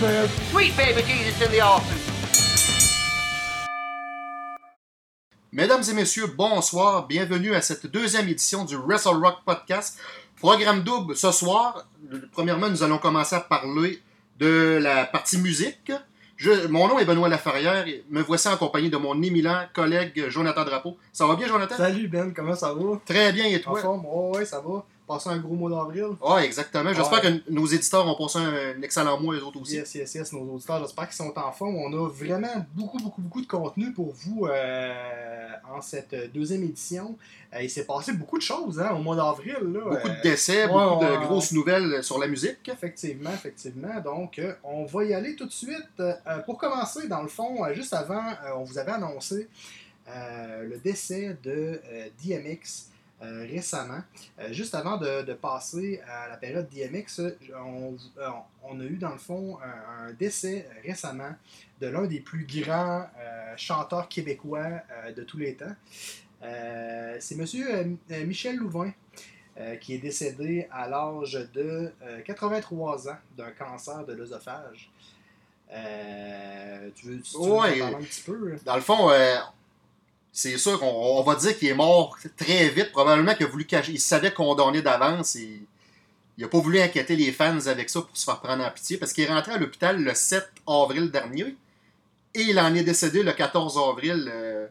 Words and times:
Sweet 0.00 0.74
baby 0.78 1.02
Jesus 1.02 1.42
in 1.44 1.50
the 1.50 1.60
office. 1.60 2.08
Mesdames 5.52 5.82
et 5.90 5.92
messieurs, 5.92 6.26
bonsoir. 6.38 7.06
Bienvenue 7.06 7.54
à 7.54 7.60
cette 7.60 7.86
deuxième 7.86 8.26
édition 8.26 8.64
du 8.64 8.76
Wrestle 8.76 9.16
Rock 9.22 9.40
Podcast. 9.44 9.98
Programme 10.38 10.82
double 10.84 11.16
ce 11.16 11.30
soir. 11.32 11.86
Premièrement, 12.32 12.70
nous 12.70 12.82
allons 12.82 12.96
commencer 12.96 13.36
à 13.36 13.40
parler 13.40 14.00
de 14.38 14.78
la 14.80 15.04
partie 15.04 15.36
musique. 15.36 15.92
Je- 16.38 16.66
mon 16.68 16.88
nom 16.88 16.98
est 16.98 17.04
Benoît 17.04 17.28
Laferrière. 17.28 17.86
et 17.86 18.02
Me 18.08 18.22
voici 18.22 18.48
en 18.48 18.56
compagnie 18.56 18.88
de 18.88 18.96
mon 18.96 19.22
éminent 19.22 19.64
collègue 19.74 20.30
Jonathan 20.30 20.64
Drapeau. 20.64 20.96
Ça 21.12 21.26
va 21.26 21.36
bien, 21.36 21.46
Jonathan? 21.46 21.76
Salut 21.76 22.08
Ben, 22.08 22.32
comment 22.32 22.54
ça 22.56 22.72
va? 22.72 22.98
Très 23.04 23.32
bien, 23.34 23.44
et 23.44 23.56
En 23.58 23.72
toi? 23.72 23.82
forme? 23.82 24.06
Oh, 24.10 24.32
ouais, 24.34 24.46
ça 24.46 24.60
va. 24.60 24.82
Passer 25.10 25.30
un 25.30 25.38
gros 25.38 25.56
mois 25.56 25.68
d'avril. 25.70 26.10
Ah, 26.24 26.44
exactement. 26.44 26.92
J'espère 26.94 27.24
Ouais. 27.24 27.40
que 27.42 27.50
nos 27.50 27.66
éditeurs 27.66 28.06
ont 28.06 28.14
passé 28.16 28.38
un 28.38 28.80
excellent 28.80 29.18
mois, 29.20 29.34
eux 29.34 29.42
autres 29.44 29.60
aussi. 29.60 29.74
Yes, 29.74 29.92
yes, 29.96 30.14
yes, 30.14 30.32
nos 30.32 30.54
auditeurs, 30.54 30.78
j'espère 30.80 31.06
qu'ils 31.08 31.16
sont 31.16 31.32
en 31.36 31.50
forme. 31.50 31.74
On 31.78 31.92
a 32.06 32.08
vraiment 32.10 32.64
beaucoup, 32.72 32.98
beaucoup, 32.98 33.20
beaucoup 33.20 33.40
de 33.40 33.46
contenu 33.48 33.92
pour 33.92 34.12
vous 34.14 34.46
euh, 34.46 35.48
en 35.74 35.80
cette 35.80 36.14
deuxième 36.32 36.62
édition. 36.62 37.16
Euh, 37.52 37.60
il 37.60 37.68
s'est 37.68 37.86
passé 37.86 38.12
beaucoup 38.12 38.38
de 38.38 38.42
choses 38.42 38.78
hein, 38.78 38.90
au 38.94 38.98
mois 39.02 39.16
d'avril. 39.16 39.56
Beaucoup 39.60 40.08
de 40.08 40.12
Euh, 40.12 40.22
décès, 40.22 40.66
ouais, 40.66 40.72
beaucoup 40.72 41.04
de 41.04 41.16
grosses 41.26 41.50
nouvelles 41.50 42.04
sur 42.04 42.20
la 42.20 42.28
musique. 42.28 42.68
Effectivement, 42.72 43.30
effectivement. 43.34 44.00
Donc, 44.04 44.40
on 44.62 44.84
va 44.84 45.04
y 45.04 45.12
aller 45.12 45.34
tout 45.34 45.46
de 45.46 45.50
suite. 45.52 46.00
Pour 46.46 46.56
commencer, 46.56 47.08
dans 47.08 47.22
le 47.22 47.28
fond, 47.28 47.56
juste 47.74 47.94
avant, 47.94 48.22
on 48.56 48.62
vous 48.62 48.78
avait 48.78 48.92
annoncé 48.92 49.48
le 50.06 50.76
décès 50.78 51.36
de 51.42 51.80
DMX 52.24 52.86
euh, 53.22 53.46
récemment. 53.50 54.00
Euh, 54.38 54.52
juste 54.52 54.74
avant 54.74 54.96
de, 54.96 55.22
de 55.22 55.34
passer 55.34 56.00
à 56.08 56.28
la 56.28 56.36
période 56.36 56.68
DMX, 56.70 57.20
euh, 57.20 57.36
on, 57.56 57.96
on 58.64 58.80
a 58.80 58.84
eu 58.84 58.96
dans 58.96 59.10
le 59.12 59.18
fond 59.18 59.58
un, 59.62 60.06
un 60.08 60.12
décès 60.12 60.68
récemment 60.84 61.34
de 61.80 61.86
l'un 61.88 62.06
des 62.06 62.20
plus 62.20 62.46
grands 62.46 63.06
euh, 63.18 63.54
chanteurs 63.56 64.08
québécois 64.08 64.80
de 65.16 65.22
tous 65.22 65.38
les 65.38 65.54
temps. 65.54 65.74
C'est 66.42 67.36
euh, 67.38 68.24
Michel 68.26 68.56
Louvain. 68.56 68.92
qui 69.82 69.94
est 69.94 69.98
décédé 69.98 70.66
à 70.72 70.88
l'âge 70.88 71.34
de 71.52 71.92
euh, 72.02 72.20
83 72.22 73.08
ans 73.10 73.18
d'un 73.36 73.50
cancer 73.50 74.06
de 74.06 74.14
l'œsophage. 74.14 74.90
Tu 76.94 77.06
veux, 77.06 77.20
tu 77.20 77.36
Ouais. 77.36 77.46
en 77.46 77.58
parler 77.58 77.82
un 77.82 77.98
petit 78.00 78.22
peu? 78.22 78.56
Dans 78.64 78.74
le 78.76 78.80
fond, 78.80 79.10
c'est 80.32 80.56
sûr 80.58 80.78
qu'on 80.78 80.86
on 80.86 81.22
va 81.22 81.34
dire 81.34 81.58
qu'il 81.58 81.68
est 81.68 81.74
mort 81.74 82.16
très 82.36 82.68
vite. 82.68 82.92
Probablement 82.92 83.34
qu'il 83.34 83.46
a 83.46 83.48
voulu 83.48 83.66
cacher. 83.66 83.92
Il 83.92 84.00
savait 84.00 84.32
condamner 84.32 84.82
d'avance 84.82 85.36
il 86.40 86.44
n'a 86.44 86.48
pas 86.48 86.58
voulu 86.60 86.80
inquiéter 86.80 87.16
les 87.16 87.32
fans 87.32 87.66
avec 87.66 87.90
ça 87.90 88.00
pour 88.00 88.16
se 88.16 88.24
faire 88.24 88.40
prendre 88.40 88.64
en 88.64 88.70
pitié 88.70 88.96
parce 88.96 89.12
qu'il 89.12 89.24
est 89.24 89.28
rentré 89.28 89.52
à 89.52 89.58
l'hôpital 89.58 90.02
le 90.02 90.14
7 90.14 90.48
avril 90.66 91.10
dernier 91.10 91.54
et 92.34 92.40
il 92.40 92.58
en 92.58 92.74
est 92.74 92.82
décédé 92.82 93.22
le 93.22 93.32
14 93.32 93.78
avril. 93.78 94.30
euh, 94.32 94.66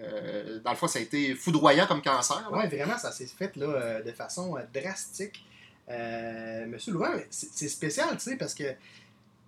euh, 0.00 0.60
dans 0.60 0.70
le 0.70 0.76
fond, 0.76 0.86
ça 0.86 0.98
a 0.98 1.02
été 1.02 1.34
foudroyant 1.34 1.86
comme 1.86 2.02
cancer. 2.02 2.48
Ouais, 2.52 2.66
vraiment, 2.68 2.98
ça 2.98 3.12
s'est 3.12 3.26
fait 3.26 3.56
là, 3.56 3.66
euh, 3.66 4.02
de 4.02 4.12
façon 4.12 4.56
drastique. 4.72 5.44
Euh, 5.88 6.66
Monsieur 6.66 6.92
Louvain, 6.92 7.12
c'est 7.30 7.68
spécial, 7.68 8.08
tu 8.12 8.20
sais, 8.20 8.36
parce 8.36 8.54
que, 8.54 8.64
tu 8.64 8.76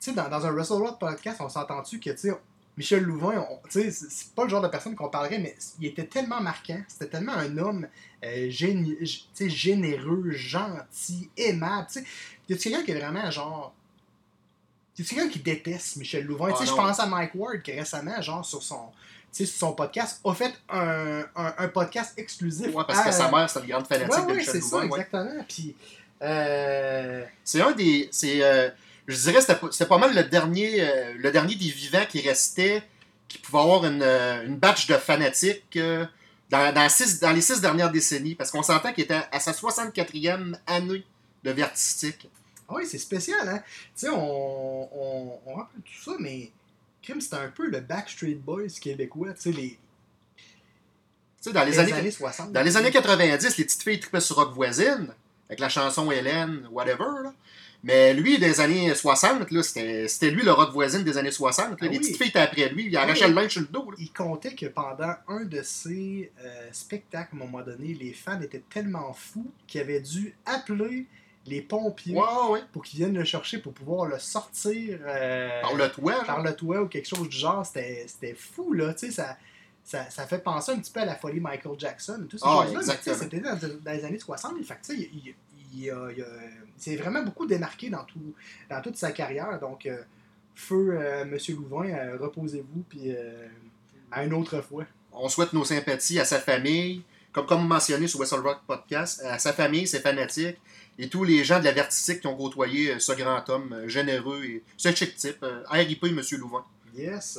sais, 0.01 0.13
dans, 0.13 0.29
dans 0.29 0.45
un 0.47 0.51
Wrestle 0.53 0.75
Rock 0.75 0.99
podcast, 0.99 1.39
on 1.41 1.49
s'entend-tu 1.49 1.99
que, 1.99 2.11
tu 2.11 2.33
Michel 2.77 3.03
Louvain, 3.05 3.47
on- 3.51 3.57
tu 3.69 3.81
sais, 3.83 3.91
c'est 3.91 4.11
c'est 4.11 4.33
pas 4.35 4.45
le 4.45 4.51
genre 4.51 4.61
de 4.63 4.69
personne 4.69 4.95
qu'on 4.95 5.09
parlerait, 5.09 5.39
mais 5.39 5.57
il 5.81 5.87
était 5.87 6.05
tellement 6.07 6.41
marquant, 6.41 6.81
c'était 6.89 7.07
tellement 7.09 7.33
un 7.33 7.57
homme 7.59 7.89
euh, 8.25 8.51
généreux, 8.51 10.31
gentil, 10.33 11.31
aimable, 11.37 11.87
tu 11.93 12.01
sais. 12.01 12.07
Y 12.49 12.53
a 12.55 12.57
quelqu'un 12.59 12.83
qui 12.85 12.91
est 12.93 12.99
vraiment 13.01 13.31
genre. 13.31 13.75
Y 14.99 15.03
a 15.03 15.05
quelqu'un 15.05 15.29
qui 15.29 15.39
déteste 15.41 15.97
Michel 15.97 16.25
Louvain? 16.25 16.49
Ah, 16.51 16.53
tu 16.59 16.65
sais, 16.65 16.71
je 16.71 16.75
pense 16.77 16.99
à 17.01 17.07
Mike 17.07 17.33
Ward 17.35 17.63
qui 17.63 17.73
récemment, 17.73 18.21
genre, 18.23 18.45
sur 18.45 18.63
son, 18.63 18.89
sur 19.33 19.47
son 19.47 19.73
podcast, 19.75 20.21
a 20.25 20.35
fait 20.35 20.53
un, 20.71 21.25
un, 21.37 21.55
un 21.59 21.69
podcast 21.69 22.15
exclusif. 22.19 22.75
Ouais, 22.75 22.85
parce 22.87 23.03
que 23.05 23.13
sa 23.13 23.31
mère, 23.31 23.49
c'était 23.51 23.67
une 23.67 23.73
grande 23.73 23.87
fanatique 23.87 24.13
Ouais, 24.15 24.23
de 24.23 24.27
ouais, 24.29 24.37
Michel 24.37 24.53
c'est 24.55 24.61
ça, 24.63 24.77
Louvain. 24.83 24.89
ouais. 24.89 25.01
exactement. 25.01 25.45
Puis, 25.49 25.77
euh, 26.23 27.25
C'est 27.45 27.61
un 27.61 27.73
des. 27.73 28.09
C'est, 28.13 28.43
euh, 28.43 28.71
je 29.07 29.17
dirais 29.17 29.41
c'était 29.41 29.57
pas- 29.57 29.71
c'était 29.73 29.87
pas 29.87 29.99
mal 29.99 30.15
le 30.15 30.25
dernier, 30.25 30.81
euh, 30.81 31.15
le 31.17 31.31
dernier 31.31 31.55
des 31.55 31.69
vivants 31.71 32.05
qui 32.09 32.21
restait, 32.21 32.83
qui 33.29 33.39
pouvait 33.39 33.61
avoir 33.61 33.85
une, 33.85 34.03
euh, 34.03 34.45
une 34.47 34.57
batch 34.57 34.87
de 34.87 34.95
fanatiques 34.95 35.77
euh, 35.77 36.05
dans, 36.51 36.73
dans, 36.75 36.89
six- 36.89 37.21
dans 37.21 37.33
les 37.33 37.41
six 37.41 37.61
dernières 37.61 37.91
décennies. 37.91 38.35
Parce 38.35 38.51
qu'on 38.51 38.63
s'entend 38.63 38.93
qu'il 38.93 39.05
était 39.05 39.23
à 39.33 39.41
sa 39.41 39.53
64e 39.53 40.57
année 40.67 41.05
de 41.45 41.51
vie 41.51 41.63
artistique. 41.63 42.29
ah 42.69 42.75
oui, 42.77 42.87
c'est 42.87 42.99
spécial, 42.99 43.49
hein? 43.49 43.63
Tu 43.97 44.07
sais, 44.07 44.09
on, 44.09 44.17
on, 44.17 45.41
on 45.47 45.55
rappelle 45.55 45.81
tout 45.83 46.03
ça, 46.11 46.17
mais 46.19 46.51
Kim, 47.03 47.21
c'était 47.21 47.37
un 47.37 47.49
peu 47.49 47.69
le 47.69 47.81
Backstreet 47.81 48.35
Boys 48.37 48.69
québécois, 48.81 49.33
tu 49.35 49.43
sais, 49.43 49.53
les, 49.53 49.79
Tu 50.39 50.43
sais, 51.41 51.53
dans 51.53 51.65
les, 51.65 51.71
les 51.73 51.79
années, 51.79 51.93
années 51.93 52.11
60. 52.11 52.53
dans 52.53 52.63
les 52.63 52.77
années 52.77 52.91
90, 52.91 53.59
les 53.59 53.65
petites 53.65 53.83
filles 53.83 54.01
tripaient 54.01 54.21
sur 54.21 54.37
Rock 54.37 54.55
Voisine, 54.55 55.09
avec 55.49 55.61
la 55.61 55.69
chanson 55.69 56.11
Hélène, 56.11 56.67
whatever. 56.73 57.05
là. 57.23 57.33
Mais 57.85 58.15
lui, 58.15 58.39
des 58.39 58.61
années 58.61 58.95
60, 58.95 59.51
là, 59.51 59.63
c'était, 59.63 60.09
c'était 60.09 60.31
lui 60.31 60.43
le 60.43 60.53
rock 60.53 60.73
voisine 60.73 61.05
des 61.05 61.19
années 61.19 61.31
60. 61.31 61.71
là. 61.71 61.77
Ah 61.81 61.85
les 61.85 61.89
oui. 61.91 61.99
petites 61.99 62.17
filles 62.17 62.29
étaient 62.29 62.39
après 62.41 62.69
lui, 62.71 62.87
il 62.87 62.97
arrachait 62.97 63.25
oui. 63.27 63.31
le 63.31 63.37
linge 63.37 63.53
sur 63.53 63.61
le 63.61 63.67
dos. 63.69 63.91
là. 63.91 63.97
Il 64.01 64.13
comptait 64.13 64.55
que 64.55 64.67
pendant 64.67 65.15
un 65.29 65.45
de 65.45 65.63
ses 65.63 66.33
euh, 66.45 66.69
spectacles, 66.73 67.31
à 67.33 67.37
un 67.37 67.39
moment 67.47 67.63
donné, 67.63 67.95
les 67.95 68.13
fans 68.13 68.41
étaient 68.41 68.63
tellement 68.71 69.13
fous 69.13 69.51
qu'ils 69.67 69.81
avaient 69.83 70.01
dû 70.01 70.35
appeler 70.47 71.07
les 71.47 71.61
pompiers 71.63 72.17
Ouais, 72.17 72.51
ouais. 72.51 72.61
pour 72.73 72.83
qu'ils 72.83 72.99
viennent 72.99 73.17
le 73.17 73.23
chercher 73.25 73.59
pour 73.59 73.73
pouvoir 73.73 74.07
le 74.07 74.19
sortir 74.19 74.99
euh, 75.07 75.61
Par 75.61 75.75
le 75.77 75.89
toit. 75.91 76.13
genre. 76.15 76.25
par 76.25 76.43
le 76.43 76.57
toit 76.57 76.83
ou 76.83 76.89
quelque 76.89 77.07
chose 77.09 77.29
du 77.29 77.37
genre. 77.37 77.65
C'était 77.65 78.05
c'était 78.09 78.35
fou, 78.35 78.73
là. 78.73 78.93
Tu 78.95 79.07
sais, 79.07 79.13
ça, 79.13 79.37
ça, 79.85 80.11
ça 80.11 80.27
fait 80.27 80.39
penser 80.41 80.73
un 80.73 80.79
petit 80.81 80.91
peu 80.91 80.99
à 81.01 81.05
la 81.05 81.15
folie 81.15 81.39
Michael 81.39 81.79
Jackson 81.79 82.21
et 82.25 82.27
tout 82.27 82.39
ça. 82.39 82.47
Ah. 82.49 82.67
C'était 83.01 83.39
dans, 83.39 83.57
dans 83.57 83.93
les 83.93 84.05
années 84.05 84.19
60. 84.19 84.55
Fait 84.65 84.75
que, 84.75 84.93
il, 85.01 85.35
il 85.77 85.91
a- 85.91 86.09
il 86.15 86.23
a- 86.23 86.27
il 86.77 86.83
s'est 86.83 86.97
vraiment 86.97 87.23
beaucoup 87.23 87.47
démarqué 87.47 87.89
dans, 87.91 88.05
tout, 88.05 88.35
dans 88.71 88.81
toute 88.83 88.97
sa 88.97 89.13
carrière. 89.13 89.59
Donc, 89.61 89.87
euh, 89.87 90.03
feu, 90.55 90.97
euh, 90.99 91.25
Monsieur 91.25 91.55
Louvain, 91.57 91.89
euh, 91.89 92.17
reposez-vous, 92.19 92.85
puis 92.89 93.15
euh, 93.15 93.47
à 94.11 94.25
une 94.25 94.35
autre 94.35 94.61
fois. 94.61 94.85
On 95.13 95.29
souhaite 95.29 95.53
nos 95.53 95.65
sympathies 95.65 96.19
à 96.21 96.25
sa 96.25 96.39
famille, 96.39 97.03
comme, 97.33 97.47
comme 97.47 97.67
mentionné 97.67 98.07
sur 98.07 98.19
Wrestle 98.21 98.41
Rock 98.41 98.61
Podcast, 98.67 99.23
à 99.25 99.39
sa 99.39 99.53
famille, 99.53 99.87
ses 99.87 100.01
fanatiques, 100.01 100.57
et 100.99 101.09
tous 101.09 101.25
les 101.25 101.45
gens 101.45 101.59
de 101.59 101.65
la 101.65 101.73
vertistique 101.73 102.21
qui 102.21 102.27
ont 102.27 102.37
côtoyé 102.37 102.99
ce 102.99 103.13
grand 103.13 103.49
homme 103.51 103.83
généreux 103.87 104.45
et 104.45 104.63
ce 104.77 104.91
chic 104.95 105.15
type. 105.17 105.45
RIP, 105.71 106.05
M. 106.05 106.21
Louvain. 106.39 106.65
Yes. 106.95 107.39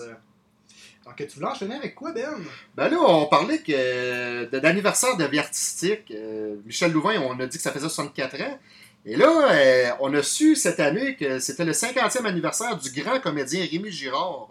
Donc, 1.07 1.15
tu 1.27 1.35
voulais 1.39 1.47
enchaîner 1.51 1.75
avec 1.75 1.95
quoi, 1.95 2.11
Ben? 2.11 2.29
Ben 2.75 2.89
là, 2.89 2.97
on 2.99 3.25
parlait 3.27 3.59
que 3.59 3.71
euh, 3.73 4.45
de 4.49 4.57
l'anniversaire 4.57 5.15
de 5.17 5.23
vie 5.25 5.39
artistique. 5.39 6.11
euh, 6.11 6.57
Michel 6.65 6.91
Louvain, 6.91 7.19
on 7.21 7.39
a 7.39 7.47
dit 7.47 7.57
que 7.57 7.63
ça 7.63 7.71
faisait 7.71 7.87
64 7.87 8.41
ans. 8.41 8.59
Et 9.05 9.15
là, 9.15 9.51
euh, 9.51 9.89
on 10.01 10.13
a 10.13 10.21
su 10.21 10.55
cette 10.55 10.79
année 10.81 11.15
que 11.15 11.39
c'était 11.39 11.63
le 11.63 11.71
50e 11.71 12.25
anniversaire 12.25 12.77
du 12.77 12.91
grand 12.91 13.19
comédien 13.21 13.65
Rémi 13.69 13.89
Girard. 13.89 14.49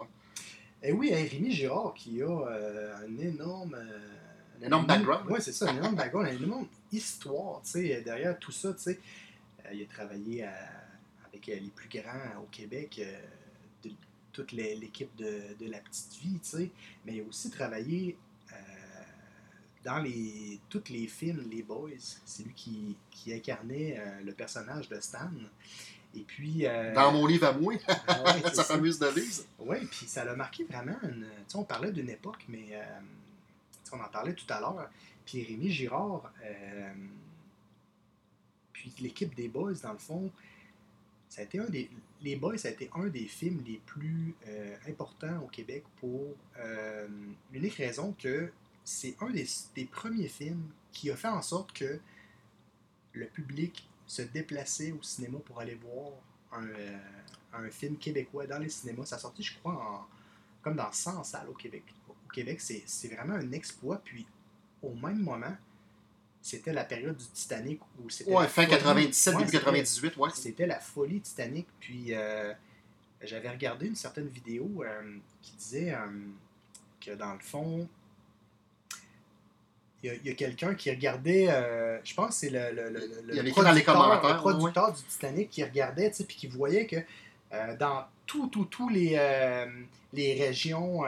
Eh 0.81 0.91
oui, 0.91 1.13
hein, 1.13 1.25
Rémi 1.31 1.51
Girard 1.51 1.93
qui 1.95 2.21
a 2.23 2.27
un 2.27 3.17
énorme. 3.21 3.77
Un 4.59 4.65
énorme 4.65 4.87
background. 4.87 5.25
Oui, 5.29 5.39
c'est 5.41 5.51
ça, 5.53 5.69
un 5.69 5.77
énorme 5.77 5.95
background, 5.95 6.27
une 6.39 6.43
énorme 6.45 6.67
histoire, 6.91 7.61
tu 7.63 7.71
sais, 7.71 8.01
derrière 8.01 8.37
tout 8.39 8.51
ça, 8.51 8.73
tu 8.73 8.81
sais. 8.81 8.99
Il 9.71 9.83
a 9.83 9.85
travaillé 9.85 10.43
à- 10.43 10.53
avec 11.27 11.45
les 11.45 11.71
plus 11.75 11.89
grands 11.89 12.41
au 12.41 12.47
Québec, 12.51 12.99
toute 14.37 14.51
l'équipe 14.51 15.15
de, 15.15 15.55
de 15.59 15.71
La 15.71 15.79
Petite 15.79 16.13
Vie, 16.21 16.39
tu 16.39 16.49
sais, 16.49 16.69
mais 17.03 17.15
il 17.15 17.21
a 17.21 17.23
aussi 17.23 17.49
travaillé 17.49 18.15
euh, 18.53 18.55
dans 19.83 19.97
les, 19.97 20.59
tous 20.69 20.83
les 20.89 21.07
films 21.07 21.43
Les 21.49 21.63
Boys. 21.63 21.89
C'est 22.23 22.43
lui 22.43 22.53
qui, 22.53 22.95
qui 23.09 23.33
incarnait 23.33 23.97
euh, 23.97 24.21
le 24.23 24.31
personnage 24.33 24.89
de 24.89 24.99
Stan. 24.99 25.31
Et 26.15 26.21
puis... 26.21 26.67
euh, 26.67 26.93
Dans 26.93 27.11
mon 27.11 27.25
livre 27.25 27.47
à 27.47 27.53
moi, 27.53 27.73
ah 28.07 28.23
ouais, 28.25 28.53
sa 28.53 28.63
fameuse 28.63 28.99
devise. 28.99 29.47
Oui, 29.57 29.77
puis 29.89 30.05
ça 30.05 30.23
l'a 30.23 30.35
marqué 30.35 30.65
vraiment. 30.65 30.97
Une, 31.01 31.25
tu 31.25 31.43
sais, 31.47 31.57
on 31.57 31.63
parlait 31.63 31.91
d'une 31.91 32.09
époque, 32.09 32.45
mais 32.47 32.79
on 33.91 33.99
en 33.99 34.09
parlait 34.09 34.33
tout 34.33 34.45
à 34.53 34.59
l'heure. 34.59 34.87
Puis 35.25 35.43
Rémi 35.43 35.71
Girard, 35.71 36.31
puis 38.71 38.93
l'équipe 38.99 39.33
des 39.33 39.47
Boys, 39.47 39.73
dans 39.81 39.93
le 39.93 39.97
fond, 39.97 40.31
ça 41.29 41.41
a 41.41 41.43
été 41.43 41.59
un 41.59 41.69
des, 41.69 41.89
les 42.21 42.35
Boys, 42.35 42.57
ça 42.57 42.69
a 42.69 42.71
été 42.71 42.89
un 42.95 43.07
des 43.07 43.25
films 43.25 43.63
les 43.65 43.81
plus 43.85 44.35
euh, 44.47 44.75
importants 44.87 45.41
au 45.43 45.47
Québec 45.47 45.83
pour 45.99 46.35
euh, 46.57 47.07
l'unique 47.51 47.75
raison 47.75 48.15
que 48.17 48.51
c'est 48.83 49.15
un 49.19 49.29
des, 49.29 49.85
premiers 49.85 50.29
films 50.29 50.63
qui 50.91 51.11
a 51.11 51.15
fait 51.15 51.27
en 51.27 51.41
sorte 51.41 51.73
que 51.73 51.99
le 53.13 53.25
public 53.27 53.87
se 54.05 54.21
déplaçait 54.21 54.91
au 54.93 55.03
cinéma 55.03 55.39
pour 55.39 55.59
aller 55.59 55.75
voir 55.75 56.11
un, 56.53 56.65
euh, 56.65 56.97
un 57.53 57.69
film 57.69 57.97
québécois 57.97 58.47
dans 58.47 58.59
les 58.59 58.69
cinémas. 58.69 59.05
Ça 59.05 59.17
a 59.17 59.19
sorti, 59.19 59.43
je 59.43 59.57
crois, 59.59 59.73
en, 59.73 60.05
comme 60.61 60.75
dans 60.75 60.91
100 60.91 61.23
salles 61.23 61.49
au 61.49 61.53
Québec. 61.53 61.83
Au 62.09 62.31
Québec, 62.31 62.61
c'est 62.61 63.07
vraiment 63.07 63.33
un 63.33 63.51
exploit. 63.51 63.97
Puis, 64.03 64.25
au 64.81 64.93
même 64.93 65.21
moment, 65.21 65.55
c'était 66.41 66.73
la 66.73 66.83
période 66.85 67.17
du 67.17 67.25
Titanic 67.25 67.79
où 68.03 68.09
c'était. 68.09 68.31
Ouais, 68.31 68.43
la 68.43 68.47
fin 68.49 68.63
folie. 68.63 68.77
97, 68.77 69.33
Ouais, 69.33 69.39
début 69.39 69.51
c'était- 69.51 69.63
98, 69.65 70.17
ouais. 70.17 70.29
C'était 70.33 70.65
la 70.67 70.79
folie 70.79 71.19
Titanic. 71.21 71.67
Puis, 71.79 72.05
euh, 72.13 72.53
j'avais 73.21 73.49
regardé 73.49 73.87
une 73.87 73.95
certaine 73.95 74.27
vidéo 74.27 74.69
euh, 74.85 75.17
qui 75.41 75.51
disait 75.53 75.93
euh, 75.93 75.97
que, 77.01 77.11
dans 77.11 77.33
le 77.33 77.39
fond, 77.39 77.87
il 80.03 80.19
y 80.23 80.29
a, 80.29 80.33
quelqu'un 80.35 80.75
qui 80.75 80.89
regardait, 80.91 81.47
je 82.03 82.13
pense 82.13 82.29
que 82.29 82.33
c'est 82.35 82.49
le, 82.51 82.71
le, 82.71 82.89
le, 82.91 82.99
le 82.99 83.23
Il 83.29 83.35
y 83.35 83.39
avait 83.39 83.49
écrit 83.49 83.61
dans 83.63 83.71
les 83.71 83.81
producteur- 83.81 83.95
commentaires, 84.21 84.35
le 84.47 84.57
producteur 84.57 84.93
du 84.93 85.01
Titanic 85.03 85.49
qui 85.49 85.63
regardait, 85.63 86.11
tu 86.11 86.17
sais, 86.17 86.23
puis 86.23 86.35
qui 86.37 86.47
voyait 86.47 86.85
que 86.85 86.97
dans 87.79 88.05
tous 88.27 88.47
tout, 88.47 88.65
tous 88.65 88.89
les, 88.89 89.19
les 90.13 90.33
régions 90.45 91.01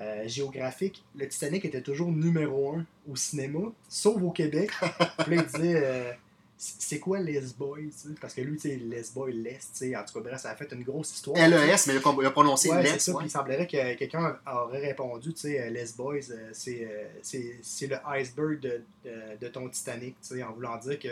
euh, 0.00 0.26
géographiques, 0.26 1.04
le 1.16 1.28
Titanic 1.28 1.64
était 1.64 1.82
toujours 1.82 2.10
numéro 2.10 2.74
un 2.76 2.86
au 3.10 3.16
cinéma, 3.16 3.60
sauf 3.88 4.20
au 4.22 4.30
Québec. 4.30 4.70
puis 4.80 5.36
là, 5.36 5.42
il 5.42 5.46
disait, 5.46 5.80
euh, 5.84 6.12
c'est 6.56 6.98
quoi 7.00 7.18
Les 7.18 7.40
Boys, 7.58 7.78
parce 8.20 8.34
que 8.34 8.40
lui, 8.40 8.56
tu 8.56 8.68
sais, 8.70 8.76
Les 8.76 9.02
Boys, 9.14 9.30
Les, 9.32 9.54
tu 9.54 9.58
sais, 9.72 9.96
en 9.96 10.04
tout 10.04 10.14
cas, 10.14 10.20
bref, 10.20 10.40
ça 10.40 10.50
a 10.50 10.54
fait 10.54 10.70
une 10.72 10.82
grosse 10.84 11.12
histoire. 11.12 11.36
LES, 11.36 11.76
mais 11.88 11.94
il 11.94 12.26
a- 12.26 12.30
prononcé 12.30 12.70
Ouais, 12.70 12.82
LES. 12.82 12.88
c'est 12.92 12.98
ça. 13.00 13.12
ouais. 13.12 13.18
Puis 13.18 13.26
il 13.26 13.30
semblerait 13.30 13.66
que 13.66 13.94
quelqu'un 13.94 14.38
aurait 14.46 14.78
répondu, 14.86 15.34
tu 15.34 15.40
sais, 15.40 15.60
euh, 15.60 15.70
Les 15.70 15.86
Boys, 15.96 16.20
c'est 16.52 16.88
le 17.88 17.96
iceberg 18.16 18.60
de, 18.60 18.80
de, 19.04 19.10
de 19.40 19.48
ton 19.48 19.68
Titanic, 19.68 20.14
tu 20.20 20.36
sais, 20.36 20.42
en 20.42 20.52
voulant 20.52 20.76
dire 20.78 20.98
que 20.98 21.08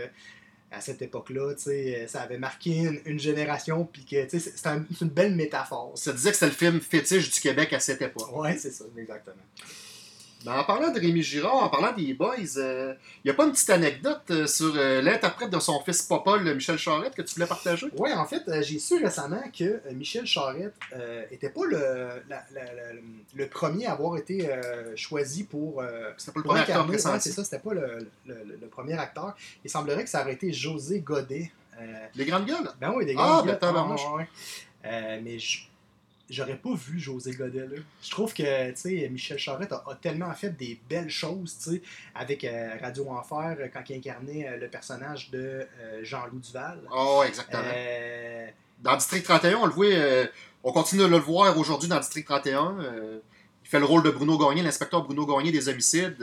à 0.72 0.80
cette 0.80 1.02
époque-là, 1.02 1.54
euh, 1.66 2.06
ça 2.06 2.20
avait 2.22 2.38
marqué 2.38 2.76
une, 2.76 3.00
une 3.04 3.18
génération, 3.18 3.84
puis 3.90 4.04
que, 4.04 4.26
c'est, 4.38 4.66
un- 4.66 4.84
une 5.00 5.08
belle 5.08 5.34
métaphore. 5.34 5.92
Ça 5.96 6.12
disait 6.12 6.30
que 6.30 6.36
c'était 6.36 6.46
le 6.46 6.52
film 6.52 6.80
fétiche 6.80 7.30
du 7.32 7.40
Québec 7.40 7.72
à 7.72 7.80
cette 7.80 8.02
époque. 8.02 8.36
Ouais, 8.36 8.56
c'est 8.56 8.70
ça, 8.70 8.84
exactement. 8.96 9.36
Ben, 10.44 10.58
en 10.58 10.64
parlant 10.64 10.90
de 10.90 10.98
Rémi 10.98 11.22
Girard, 11.22 11.56
en 11.64 11.68
parlant 11.68 11.92
des 11.92 12.14
Boys, 12.14 12.36
il 12.56 12.96
n'y 13.26 13.30
a 13.30 13.34
pas 13.34 13.44
une 13.44 13.52
petite 13.52 13.68
anecdote 13.68 14.22
euh, 14.30 14.46
sur 14.46 14.72
euh, 14.74 15.02
l'interprète 15.02 15.50
de 15.50 15.58
son 15.60 15.78
fils 15.80 16.00
Popol, 16.02 16.42
Michel 16.54 16.78
Charette, 16.78 17.14
que 17.14 17.20
tu 17.20 17.34
voulais 17.34 17.46
partager? 17.46 17.88
Ouais, 17.98 18.14
en 18.14 18.24
fait, 18.24 18.42
euh, 18.48 18.62
j'ai 18.62 18.78
su 18.78 18.96
récemment 19.04 19.42
que 19.56 19.64
euh, 19.64 19.80
Michel 19.92 20.24
Charette 20.26 20.74
euh, 20.96 21.24
était 21.30 21.50
pas 21.50 21.66
le, 21.66 21.78
la- 22.30 22.42
la- 22.54 22.64
la- 22.64 22.92
le 23.34 23.46
premier 23.48 23.84
à 23.86 23.92
avoir 23.92 24.16
été 24.16 24.48
euh, 24.50 24.96
choisi 24.96 25.44
pour, 25.44 25.82
euh, 25.82 26.10
C'était 26.16 26.32
pas 26.32 26.40
le 26.40 26.44
premier 26.44 26.60
acteur. 26.60 26.88
Ouais, 26.88 26.98
c'est 27.20 27.32
ça, 27.32 27.44
c'était 27.44 27.58
pas 27.58 27.74
le, 27.74 27.98
le- 28.26 28.34
le- 28.46 28.58
le 28.62 28.66
premier 28.68 28.94
acteur. 28.98 29.34
Il 29.62 29.68
semblerait 29.70 30.04
que 30.04 30.10
ça 30.10 30.22
aurait 30.22 30.32
été 30.32 30.52
José 30.54 31.00
Godet. 31.00 31.52
euh, 31.78 31.84
Les 32.14 32.24
grandes 32.24 32.46
gueules? 32.46 32.70
Ben 32.80 32.92
oui, 32.96 33.04
des 33.04 33.14
Ah, 33.18 33.42
gars. 33.44 33.52
ben, 33.52 33.58
tabarnouche. 33.58 34.00
mais 34.82 35.38
je- 35.38 35.64
j'aurais 36.30 36.56
pas 36.56 36.74
vu 36.74 36.98
José 36.98 37.32
Godet 37.32 37.66
là. 37.66 37.82
Je 38.02 38.10
trouve 38.10 38.32
que, 38.32 39.08
Michel 39.08 39.38
Charette 39.38 39.72
a, 39.72 39.84
a 39.86 39.94
tellement 39.96 40.32
fait 40.32 40.56
des 40.56 40.80
belles 40.88 41.10
choses, 41.10 41.80
avec 42.14 42.44
euh, 42.44 42.70
Radio 42.80 43.08
Enfer, 43.10 43.56
euh, 43.58 43.68
quand 43.72 43.82
il 43.90 43.96
incarnait 43.96 44.48
euh, 44.48 44.56
le 44.56 44.68
personnage 44.68 45.30
de 45.30 45.66
euh, 45.80 46.00
Jean-Loup 46.02 46.38
Duval. 46.38 46.80
Oh, 46.92 47.22
exactement. 47.26 47.62
Dans 48.82 48.96
District 48.96 49.24
31, 49.24 49.56
on 49.58 49.66
le 49.66 49.72
voit, 49.72 50.28
on 50.64 50.72
continue 50.72 51.02
de 51.02 51.06
le 51.08 51.18
voir 51.18 51.58
aujourd'hui 51.58 51.88
dans 51.88 51.98
District 51.98 52.24
31. 52.24 52.78
euh, 52.80 53.18
il 53.64 53.68
fait 53.68 53.78
le 53.78 53.84
rôle 53.84 54.02
de 54.02 54.10
Bruno 54.10 54.38
Gagné, 54.38 54.62
l'inspecteur 54.62 55.02
Bruno 55.04 55.26
Gagné 55.26 55.52
des 55.52 55.68
homicides. 55.68 56.16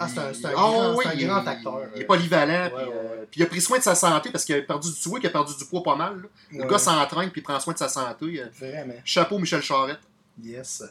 Ah, 0.00 0.06
c'est 0.08 0.18
un- 0.20 0.32
Ah, 0.44 0.52
grand- 0.52 0.94
oui, 0.96 1.04
c'est 1.04 1.10
un 1.10 1.14
il- 1.14 1.26
grand 1.26 1.46
acteur, 1.46 1.80
Il 1.94 2.00
est 2.00 2.04
euh. 2.04 2.06
polyvalent. 2.06 2.70
Puis, 2.70 2.84
euh, 2.92 3.24
puis 3.30 3.40
il 3.40 3.42
a 3.42 3.46
pris 3.46 3.60
soin 3.60 3.78
de 3.78 3.82
sa 3.82 3.94
santé 3.94 4.30
parce 4.30 4.44
qu'il 4.44 4.54
a 4.54 4.62
perdu 4.62 4.88
du 4.92 5.08
vois 5.08 5.18
qu'il 5.18 5.28
a 5.28 5.32
perdu 5.32 5.54
du 5.56 5.64
poids 5.64 5.82
pas 5.82 5.96
mal. 5.96 6.22
Le 6.52 6.64
gars 6.64 6.78
s'entraîne 6.78 7.30
puis 7.30 7.40
il 7.40 7.44
prend 7.44 7.58
soin 7.58 7.72
de 7.74 7.78
sa 7.78 7.88
santé. 7.88 8.40
euh. 8.42 8.46
Vraiment. 8.58 8.94
Chapeau 9.04 9.38
Michel 9.38 9.60
Charette. 9.62 9.98
Yes. 10.42 10.84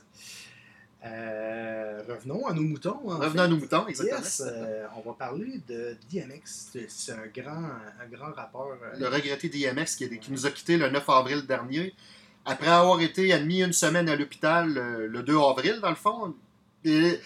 Euh, 1.06 2.01
revenons 2.09 2.48
à 2.48 2.54
nos 2.54 2.63
moutons. 2.63 3.00
en 3.06 3.18
Revenons 3.18 3.31
fait. 3.33 3.39
à 3.39 3.48
nos 3.48 3.57
moutons, 3.57 3.88
exactement. 3.88 4.19
Yes, 4.19 4.44
euh, 4.45 4.86
on 4.98 5.07
va 5.07 5.15
parler 5.15 5.62
de 5.68 5.95
DMX. 6.12 6.69
C'est- 6.89 7.12
un 7.13 7.27
grand, 7.33 7.51
un 8.01 8.07
grand 8.12 8.33
rappeur. 8.33 8.68
euh, 8.83 8.98
le 9.00 9.07
regretté 9.07 9.48
DMX 9.48 9.95
qui, 9.95 10.09
qui 10.19 10.31
nous 10.31 10.45
a 10.45 10.51
quitté 10.51 10.75
le 10.77 10.89
9 10.89 11.07
avril 11.09 11.45
dernier, 11.45 11.94
après 12.45 12.68
avoir 12.68 13.00
été 13.01 13.31
admis 13.31 13.62
une 13.63 13.74
semaine 13.74 14.09
à 14.09 14.15
l'hôpital 14.15 14.74
le 14.74 15.24
2 15.24 15.38
avril, 15.38 15.80
dans 15.81 15.89
le 15.92 15.95
fond. 15.95 16.33
Et 16.83 17.19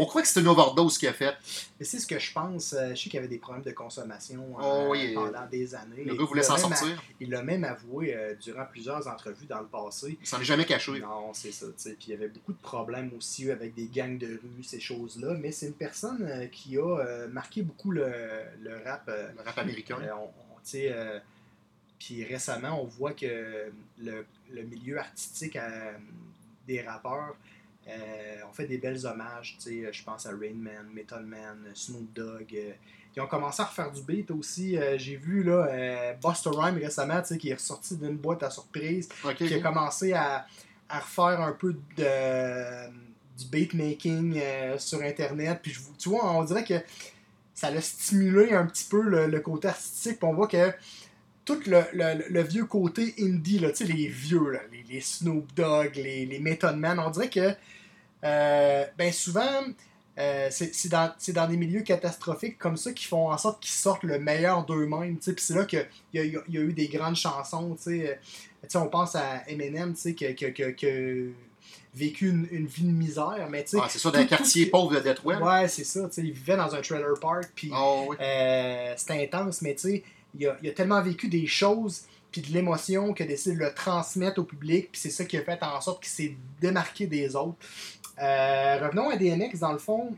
on 0.00 0.06
croit 0.06 0.22
que 0.22 0.28
c'est 0.28 0.40
une 0.40 0.48
overdose 0.48 0.98
qu'il 0.98 1.08
a 1.08 1.12
faite. 1.12 1.36
Mais 1.78 1.84
c'est 1.84 1.98
ce 1.98 2.06
que 2.06 2.18
je 2.18 2.32
pense. 2.32 2.72
euh, 2.72 2.90
je 2.90 2.94
sais 2.96 3.02
qu'il 3.04 3.14
y 3.14 3.18
avait 3.18 3.28
des 3.28 3.38
problèmes 3.38 3.62
de 3.64 3.70
consommation 3.72 4.42
euh, 4.58 4.62
Oh 4.62 4.88
oui, 4.90 5.14
pendant 5.14 5.46
des 5.46 5.74
années. 5.74 6.04
Le 6.04 6.14
gars 6.14 6.24
voulait 6.24 6.40
il 6.42 6.44
s'en 6.44 6.56
sortir. 6.58 6.98
a- 6.98 7.02
Il 7.20 7.30
l'a 7.30 7.42
même 7.42 7.64
avoué 7.64 8.14
euh, 8.14 8.34
durant 8.40 8.64
plusieurs 8.64 9.06
entrevues 9.08 9.46
dans 9.46 9.60
le 9.60 9.66
passé. 9.66 10.16
Il 10.20 10.26
s'en 10.26 10.40
est 10.40 10.44
jamais 10.44 10.64
caché. 10.64 10.98
Non, 11.00 11.32
c'est 11.34 11.52
ça. 11.52 11.66
tu 11.66 11.72
sais. 11.76 11.90
Puis 11.94 12.06
il 12.08 12.10
y 12.10 12.14
avait 12.14 12.28
beaucoup 12.28 12.52
de 12.52 12.60
problèmes 12.62 13.10
aussi 13.16 13.50
avec 13.50 13.74
des 13.74 13.86
gangs 13.86 14.18
de 14.18 14.40
rue, 14.42 14.62
ces 14.62 14.80
choses-là. 14.80 15.34
Mais 15.38 15.52
c'est 15.52 15.66
une 15.66 15.74
personne 15.74 16.22
euh, 16.22 16.46
qui 16.46 16.78
a 16.78 16.98
euh, 16.98 17.28
marqué 17.28 17.62
beaucoup 17.62 17.90
le, 17.90 18.10
le 18.60 18.76
rap. 18.84 19.06
Le 19.08 19.42
rap 19.44 19.58
américain. 19.58 19.98
on- 20.16 20.24
on- 20.24 21.20
puis 21.98 22.24
récemment, 22.24 22.82
on 22.82 22.86
voit 22.86 23.12
que 23.12 23.70
le, 24.00 24.26
le 24.52 24.62
milieu 24.62 24.98
artistique 24.98 25.56
des 26.66 26.80
rappeurs 26.82 27.36
euh, 27.88 28.36
ont 28.48 28.52
fait 28.52 28.66
des 28.66 28.78
belles 28.78 29.04
hommages. 29.06 29.56
tu 29.62 29.84
sais, 29.84 29.92
Je 29.92 30.04
pense 30.04 30.26
à 30.26 30.30
Rain 30.30 30.54
Man, 30.54 30.88
Method 30.92 31.24
Man, 31.26 31.64
Snoop 31.74 32.12
Dogg. 32.12 32.54
euh, 32.54 32.72
ils 33.14 33.20
ont 33.20 33.26
commencé 33.26 33.60
à 33.60 33.66
refaire 33.66 33.90
du 33.92 34.00
beat 34.02 34.30
aussi. 34.30 34.78
Euh, 34.78 34.96
J'ai 34.96 35.16
vu 35.16 35.42
là, 35.42 36.14
Busta 36.24 36.50
Rhymes 36.50 36.78
récemment, 36.78 37.20
tu 37.20 37.28
sais, 37.28 37.38
qui 37.38 37.50
est 37.50 37.54
ressorti 37.54 37.96
d'une 37.96 38.16
boîte 38.16 38.42
à 38.42 38.48
surprise, 38.50 39.08
qui 39.36 39.52
a 39.54 39.60
commencé 39.60 40.12
à, 40.14 40.46
à 40.88 41.00
refaire 41.00 41.40
un 41.42 41.52
peu 41.52 41.74
de, 41.96 42.88
du 43.38 43.44
beatmaking 43.50 44.40
sur 44.78 45.02
Internet. 45.02 45.60
Puis 45.62 45.76
tu 45.98 46.08
vois, 46.08 46.30
on 46.34 46.42
dirait 46.44 46.64
que 46.64 46.80
ça 47.54 47.70
l'a 47.70 47.82
stimulé 47.82 48.54
un 48.54 48.64
petit 48.66 48.84
peu 48.88 49.02
le, 49.02 49.26
le 49.26 49.40
côté 49.40 49.68
artistique. 49.68 50.18
Puis 50.18 50.26
on 50.26 50.32
voit 50.34 50.48
que 50.48 50.72
tout 51.44 51.60
le, 51.66 51.82
le- 51.92 52.24
le 52.28 52.42
vieux 52.42 52.64
côté 52.66 53.14
indie, 53.20 53.58
là, 53.58 53.68
les 53.80 54.06
vieux, 54.08 54.50
là, 54.50 54.60
les, 54.72 54.82
les 54.94 55.00
Snoop 55.00 55.52
Dogg, 55.54 55.96
les, 55.96 56.24
les 56.26 56.38
Method 56.38 56.76
Man, 56.76 56.98
on 57.00 57.10
dirait 57.10 57.30
que 57.30 57.54
euh, 58.24 58.84
ben 58.96 59.12
souvent, 59.12 59.62
euh, 60.18 60.48
c'est 60.50 60.88
dans, 60.88 61.12
dans 61.28 61.48
des 61.48 61.56
milieux 61.56 61.80
catastrophiques 61.80 62.58
comme 62.58 62.76
ça 62.76 62.92
qui 62.92 63.06
font 63.06 63.30
en 63.32 63.38
sorte 63.38 63.60
qu'ils 63.62 63.72
sortent 63.72 64.04
le 64.04 64.18
meilleur 64.18 64.64
d'eux-mêmes. 64.64 65.16
Puis 65.16 65.34
c'est 65.38 65.54
là 65.54 65.64
qu'il 65.64 65.84
y 66.14 66.18
y 66.18 66.20
a- 66.20 66.24
il 66.48 66.54
y 66.54 66.58
a 66.58 66.60
eu 66.60 66.72
des 66.72 66.86
grandes 66.88 67.16
chansons. 67.16 67.74
tu 67.76 67.82
sais. 67.84 68.10
Euh, 68.10 68.14
tu 68.62 68.68
sais, 68.68 68.78
on 68.78 68.86
pense 68.86 69.16
à 69.16 69.42
Eminem 69.48 69.94
qui, 69.94 70.24
a- 70.24 70.34
qui 70.34 70.44
a- 70.44 70.50
qui 70.72 70.86
a- 70.86 71.32
vécu 71.94 72.28
une, 72.30 72.46
une 72.52 72.66
vie 72.66 72.84
de 72.84 72.90
misère. 72.92 73.46
Mais, 73.50 73.64
Ah, 73.74 73.86
c'est 73.90 73.98
ça, 73.98 74.10
dans 74.10 74.18
un 74.18 74.22
tout- 74.22 74.28
tout 74.28 74.36
quartier 74.36 74.66
pauvre 74.66 74.94
de 74.94 75.00
Detroit. 75.00 75.36
Ouais, 75.38 75.68
c'est 75.68 75.84
ça. 75.84 76.08
Il 76.16 76.32
vivait 76.32 76.56
dans 76.56 76.74
un 76.74 76.80
trailer 76.80 77.18
park. 77.20 77.50
Puis 77.54 77.70
Ah, 77.74 77.94
oui. 78.06 78.16
euh, 78.20 78.94
c'était 78.96 79.22
intense, 79.24 79.60
mais 79.62 79.74
tu 79.74 79.80
sais, 79.88 80.02
il 80.38 80.46
a, 80.48 80.72
tellement 80.72 81.02
vécu 81.02 81.28
des 81.28 81.46
choses 81.46 82.02
puis 82.30 82.40
de 82.40 82.48
l'émotion 82.52 83.12
qu'il 83.12 83.26
a 83.26 83.28
décidé 83.28 83.56
de 83.56 83.60
le 83.60 83.74
transmettre 83.74 84.40
au 84.40 84.44
public, 84.44 84.88
puis 84.90 85.00
c'est 85.00 85.10
ça 85.10 85.24
qui 85.26 85.36
a 85.36 85.42
fait 85.42 85.62
en 85.62 85.80
sorte 85.82 86.02
qu'il 86.02 86.10
s'est 86.12 86.36
démarqué 86.62 87.06
des 87.06 87.36
autres. 87.36 87.58
Euh, 88.18 88.78
revenons 88.82 89.10
à 89.10 89.16
DMX, 89.16 89.58
dans 89.58 89.72
le 89.72 89.78
fond. 89.78 90.16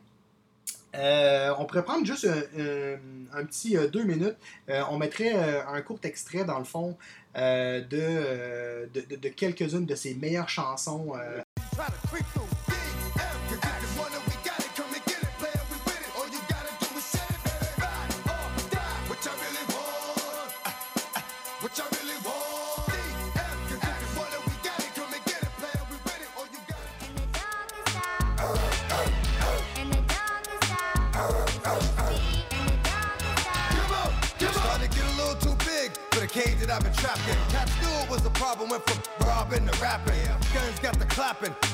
Euh, 0.94 1.52
on 1.58 1.64
pourrait 1.64 1.82
prendre 1.82 2.06
juste 2.06 2.24
un, 2.24 2.98
un- 3.36 3.44
petit 3.44 3.76
euh, 3.76 3.88
deux 3.88 4.04
minutes. 4.04 4.36
Euh, 4.68 4.82
on 4.90 4.98
mettrait 4.98 5.34
euh, 5.34 5.66
un 5.66 5.82
court 5.82 5.98
extrait, 6.04 6.44
dans 6.44 6.58
le 6.60 6.64
fond, 6.64 6.96
euh, 7.36 7.82
euh, 7.92 8.86
de 8.92 9.28
quelques-unes 9.30 9.86
de 9.86 9.94
ses 9.96 10.14
meilleures 10.14 10.48
chansons. 10.48 11.14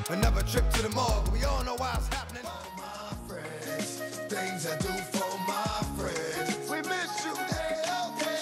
Another 0.08 0.42
trip 0.42 0.68
to 0.70 0.82
the 0.82 0.88
mall. 0.90 1.22
We 1.32 1.44
all 1.44 1.62
know 1.64 1.74
why 1.76 1.92
it's 1.94 2.08
happening. 2.08 2.44
All 2.46 2.66
my 2.76 3.14
friends, 3.28 3.98
things 4.28 4.66
I 4.66 4.76
do 4.78 4.88
for 5.12 5.38
my 5.46 5.80
friends. 5.98 6.70
We 6.70 6.78
miss 6.78 7.24
you. 7.24 7.34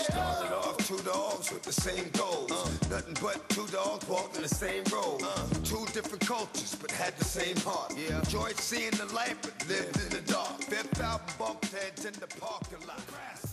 Started 0.05 0.55
off 0.55 0.77
two 0.87 0.99
dogs 0.99 1.51
with 1.53 1.63
the 1.63 1.73
same 1.73 2.09
goals. 2.13 2.53
Uh, 2.53 2.95
nothing 2.95 3.17
but 3.21 3.49
two 3.49 3.67
dogs 3.67 4.07
walking 4.09 4.43
the 4.43 4.49
same 4.49 4.85
road. 4.93 5.21
Uh, 5.23 5.47
two 5.65 5.85
different 5.93 6.25
cultures, 6.25 6.77
but 6.81 6.91
had 6.93 7.17
the 7.17 7.25
same 7.25 7.57
heart. 7.59 7.93
Yeah. 7.97 8.21
Enjoyed 8.21 8.57
seeing 8.57 8.93
the 8.93 9.07
light, 9.13 9.37
but 9.43 9.69
lived 9.69 9.97
yeah. 9.97 10.05
in 10.05 10.09
the 10.11 10.33
dark. 10.33 10.63
Fifth 10.63 11.01
album 11.01 11.27
bumped 11.39 11.73
heads 11.73 12.05
in 12.05 12.13
the 12.15 12.29
parking 12.41 12.87
lot. 12.87 13.03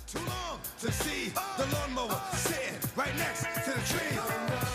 Too 0.08 0.20
long 0.20 0.60
to 0.82 0.92
see 0.92 1.34
the 1.58 1.66
lawnmower 1.74 2.12
uh. 2.12 2.36
sitting 2.36 2.78
right 2.96 3.16
next 3.18 3.42
to 3.66 3.72
the 3.72 3.82
tree. 3.88 4.75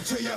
It 0.00 0.16
to 0.16 0.22
you. 0.22 0.36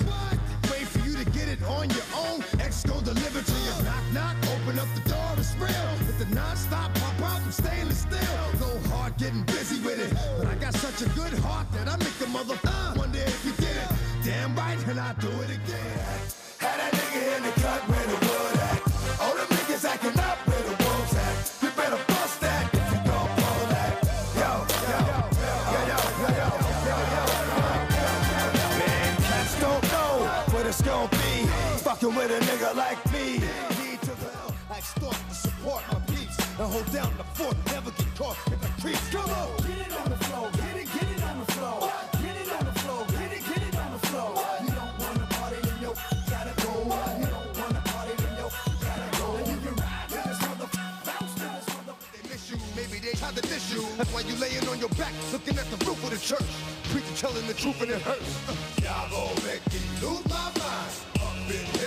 Wait 0.71 0.87
for 0.87 0.99
you 1.07 1.15
to 1.15 1.25
get 1.31 1.47
it 1.47 1.61
on 1.63 1.89
your 1.89 2.07
own. 2.15 2.43
X 2.59 2.83
gon' 2.83 3.03
deliver 3.03 3.41
to 3.41 3.57
you. 3.65 3.73
Knock, 3.83 4.03
knock, 4.13 4.35
open 4.53 4.79
up 4.79 4.87
the 4.95 5.09
door, 5.09 5.31
it's 5.37 5.55
real. 5.55 5.89
With 6.07 6.19
the 6.19 6.35
non-stop 6.35 6.93
pop 6.95 7.21
out 7.21 7.41
from 7.41 7.51
stainless 7.51 7.99
steel. 7.99 8.43
Go 8.59 8.69
hard 8.89 9.15
getting 9.17 9.43
busy 9.43 9.79
with 9.81 9.99
it. 9.99 10.11
But 10.37 10.47
I 10.47 10.55
got 10.55 10.73
such 10.75 11.01
a 11.07 11.09
good 11.11 11.33
heart 11.39 11.71
that 11.73 11.87
I 11.87 11.95
make 11.97 12.19
a 12.25 12.29
mother 12.29 12.57
uh, 12.65 12.93
wonder 12.97 13.19
if 13.19 13.45
you 13.45 13.53
did 13.53 13.77
it. 13.83 13.89
Damn 14.23 14.55
right, 14.55 14.79
and 14.87 14.99
I 14.99 15.13
do 15.13 15.29
it 15.29 15.51
again. 15.59 15.97
Had 16.59 16.79
that 16.79 16.91
nigga 16.93 17.37
in 17.37 17.43
the 17.43 17.51
cut 17.61 17.87
the 17.87 18.22
it's 30.73 30.81
gonna 30.81 31.07
be. 31.09 31.45
Fucking 31.85 32.15
with 32.15 32.31
a 32.31 32.39
nigga 32.45 32.75
like 32.75 32.99
me. 33.13 33.37
Need 33.77 34.01
to 34.01 34.13
the 34.21 34.29
L, 34.45 34.55
I 34.71 34.77
extort 34.77 35.15
to 35.29 35.35
support 35.35 35.83
my 35.91 35.99
peeps. 36.09 36.37
And 36.57 36.67
hold 36.73 36.91
down 36.91 37.11
the 37.17 37.23
fort, 37.37 37.57
never 37.67 37.91
get 37.91 38.09
caught 38.15 38.37
in 38.47 38.59
the 38.59 38.71
creeps. 38.81 39.09
Come 39.09 39.29
on! 39.29 39.57
Get 39.57 39.79
it 39.85 39.93
on 40.01 40.09
the 40.09 40.17
floor, 40.25 40.49
get 40.57 40.75
it, 40.81 40.87
get 40.93 41.09
it 41.13 41.23
on 41.29 41.39
the 41.39 41.51
floor. 41.53 41.91
Get 42.23 42.35
it 42.41 42.49
on 42.57 42.65
the 42.65 42.75
floor, 42.81 43.05
get 43.05 43.31
it, 43.37 43.43
get 43.49 43.63
it 43.69 43.75
on 43.77 43.91
the 43.93 44.01
floor. 44.07 44.31
You 44.65 44.71
don't 44.79 44.95
wanna 44.97 45.27
party, 45.37 45.57
gotta 46.33 46.53
go. 46.65 46.73
You 47.21 47.29
don't 47.35 47.51
wanna 47.61 47.81
party, 47.93 48.13
gotta 48.81 49.09
go. 49.19 49.27
You 49.49 49.57
can 49.61 49.75
ride 49.77 50.09
bounce. 50.09 51.35
They 52.13 52.23
miss 52.29 52.49
you, 52.49 52.57
maybe 52.73 52.97
they 52.97 53.13
tried 53.13 53.35
to 53.35 53.43
diss 53.45 53.69
you. 53.73 53.85
That's 53.97 54.11
why 54.13 54.21
you 54.21 54.35
laying 54.41 54.67
on 54.69 54.79
your 54.79 54.93
back, 54.97 55.13
looking 55.31 55.57
at 55.57 55.69
the 55.69 55.77
roof 55.85 56.01
of 56.03 56.09
the 56.09 56.17
church. 56.17 56.49
Preacher 56.89 57.15
telling 57.15 57.45
the 57.45 57.53
truth 57.53 57.79
and 57.81 57.91
it 57.91 58.01
hurts. 58.01 58.31
Uh, 58.49 58.55
y'all 58.81 59.09
gon' 59.09 59.37
make 59.45 59.61
me 59.73 59.82
lose 60.03 60.25
my 60.29 60.35
mind. 60.35 60.91
Up 61.15 61.49
in 61.49 61.79
here, 61.79 61.82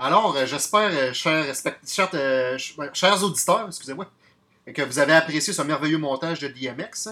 Alors, 0.00 0.36
euh, 0.36 0.46
j'espère, 0.46 0.90
euh, 0.92 1.12
chers, 1.12 1.54
chers, 1.86 2.10
euh, 2.14 2.58
ouais, 2.78 2.90
chers 2.92 3.22
auditeurs, 3.24 3.66
excusez-moi, 3.66 4.06
que 4.72 4.82
vous 4.82 4.98
avez 4.98 5.14
apprécié 5.14 5.52
ce 5.52 5.62
merveilleux 5.62 5.98
montage 5.98 6.38
de 6.38 6.48
DMX. 6.48 7.08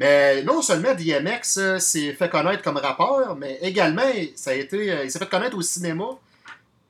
Mais 0.00 0.42
non 0.44 0.62
seulement 0.62 0.94
DMX 0.94 1.58
euh, 1.58 1.78
s'est 1.78 2.14
fait 2.14 2.30
connaître 2.30 2.62
comme 2.62 2.78
rappeur, 2.78 3.36
mais 3.36 3.58
également, 3.60 4.10
ça 4.34 4.52
a 4.52 4.54
été, 4.54 4.90
euh, 4.90 5.04
il 5.04 5.10
s'est 5.10 5.18
fait 5.18 5.28
connaître 5.28 5.58
au 5.58 5.60
cinéma 5.60 6.06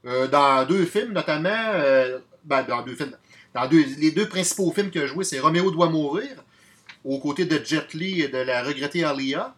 euh, 0.07 0.29
dans 0.29 0.65
deux 0.65 0.85
films, 0.85 1.13
notamment, 1.13 1.73
ben, 2.45 2.63
dans 2.63 2.83
deux 2.83 2.95
films, 2.95 3.17
dans 3.53 3.69
les 3.69 4.13
deux 4.13 4.29
principaux 4.29 4.71
films 4.71 4.91
qu'il 4.91 5.03
a 5.03 5.07
joué, 5.07 5.25
c'est 5.25 5.41
Roméo 5.41 5.73
doit 5.73 5.91
mourir, 5.91 6.31
aux 7.05 7.19
côtés 7.19 7.47
de 7.47 7.61
Jet 7.65 7.93
Li 7.95 8.23
et 8.23 8.29
de 8.29 8.39
la 8.39 8.63
regrettée 8.63 9.03
Alia, 9.03 9.57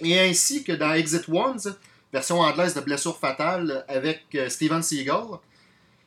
et 0.00 0.18
ainsi 0.18 0.64
que 0.64 0.72
dans 0.72 0.94
Exit 0.94 1.28
Ones, 1.28 1.76
version 2.12 2.40
anglaise 2.40 2.74
de 2.74 2.80
Blessure 2.80 3.16
fatale 3.16 3.84
avec 3.86 4.36
Steven 4.48 4.82
Seagal. 4.82 5.38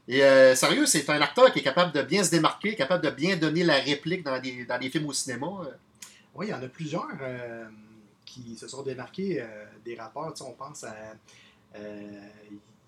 Et 0.09 0.19
sérieux, 0.55 0.85
c'est 0.85 1.09
un 1.09 1.21
acteur 1.21 1.53
qui 1.53 1.59
est 1.59 1.63
capable 1.63 1.93
de 1.93 2.01
bien 2.01 2.25
se 2.25 2.31
démarquer, 2.31 2.75
capable 2.75 3.05
de 3.05 3.09
bien 3.09 3.37
donner 3.37 3.63
la 3.63 3.75
réplique 3.75 4.23
dans 4.23 4.39
des, 4.39 4.65
dans 4.65 4.77
des 4.77 4.89
films 4.89 5.05
au 5.05 5.13
cinéma. 5.13 5.47
Oui, 6.37 6.47
il 6.47 6.49
y 6.49 6.53
en 6.53 6.61
a 6.61 6.67
plusieurs 6.67 7.07
euh, 7.21 7.65
qui 8.25 8.55
se 8.55 8.67
sont 8.67 8.83
démarqués 8.83 9.41
euh, 9.41 9.65
des 9.83 9.95
rappeurs. 9.95 10.31
Tu 10.33 10.43
sais, 10.43 10.49
on 10.49 10.53
pense 10.53 10.83
à. 10.83 10.95
euh, 11.75 12.21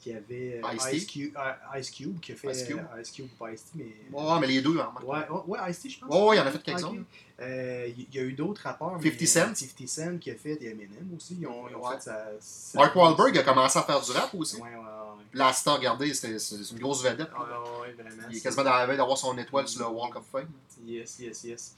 il 0.06 0.14
y 0.14 0.16
avait. 0.16 0.62
Ice 0.94 1.06
Cube, 1.08 1.38
Ice 1.78 1.92
Cube 1.92 2.20
qui 2.22 2.32
a 2.32 2.36
fait 2.36 2.52
Ice 2.52 2.64
Cube. 2.64 2.80
Ice 3.02 3.12
Cube 3.12 3.26
ou 3.26 3.36
pas 3.38 3.52
Ice-T, 3.52 3.70
mais. 3.76 3.94
Ouais, 4.14 4.40
mais 4.40 4.48
les 4.48 4.62
deux, 4.62 4.78
en 4.80 4.94
Ouais, 5.04 5.28
ouais, 5.48 5.72
Ice-T, 5.72 5.90
je 5.90 6.00
pense. 6.00 6.10
Ouais, 6.10 6.28
ouais, 6.30 6.36
il 6.36 6.40
y 6.40 6.42
en 6.42 6.46
a 6.46 6.52
fait 6.52 6.64
quelques-uns. 6.64 6.94
Il 7.42 8.08
y 8.16 8.20
a 8.20 8.22
eu 8.24 8.32
d'autres 8.34 8.62
rappeurs. 8.62 8.92
50 9.02 9.04
mais, 9.20 9.26
Cent. 9.26 9.40
euh, 9.50 9.54
50 9.56 9.88
Cent 9.90 10.18
qui 10.20 10.32
a 10.32 10.36
fait, 10.36 10.54
et 10.64 10.70
Eminem 10.70 11.10
aussi. 11.18 11.38
Ils 11.42 11.48
ont, 11.48 11.68
ils 11.70 11.76
ont 11.76 11.86
Ouais. 11.86 11.96
fait 11.96 12.02
sa, 12.04 12.28
sa- 12.40 12.78
Mark 12.80 12.96
Wahlberg 12.96 13.38
a 13.40 13.44
commencé 13.44 13.78
à 13.80 13.84
faire 13.84 14.00
du 14.00 14.12
rap 14.12 14.34
aussi. 14.36 14.56
Ouais, 14.58 14.70
ouais, 14.70 14.76
ouais. 14.76 15.24
Là, 15.34 15.52
regardez, 15.66 16.14
c'est 16.14 16.30
une 16.72 16.80
grosse 16.80 17.04
vedette. 17.04 17.28
Ouais, 17.34 17.82
ouais, 17.82 17.92
vraiment. 17.94 18.28
Il 18.32 18.38
est 18.38 18.42
quasiment 18.42 18.64
dans 18.64 18.70
la 18.76 18.86
veille 18.86 18.98
d'avoir 18.98 19.18
son 19.18 19.38
étoile 19.38 19.68
sur 19.68 19.82
le 19.82 19.94
Walk 19.94 20.16
of 20.16 20.24
Fame. 20.32 20.48
Yes, 20.86 21.20
yes, 21.20 21.44
yes. 21.44 21.76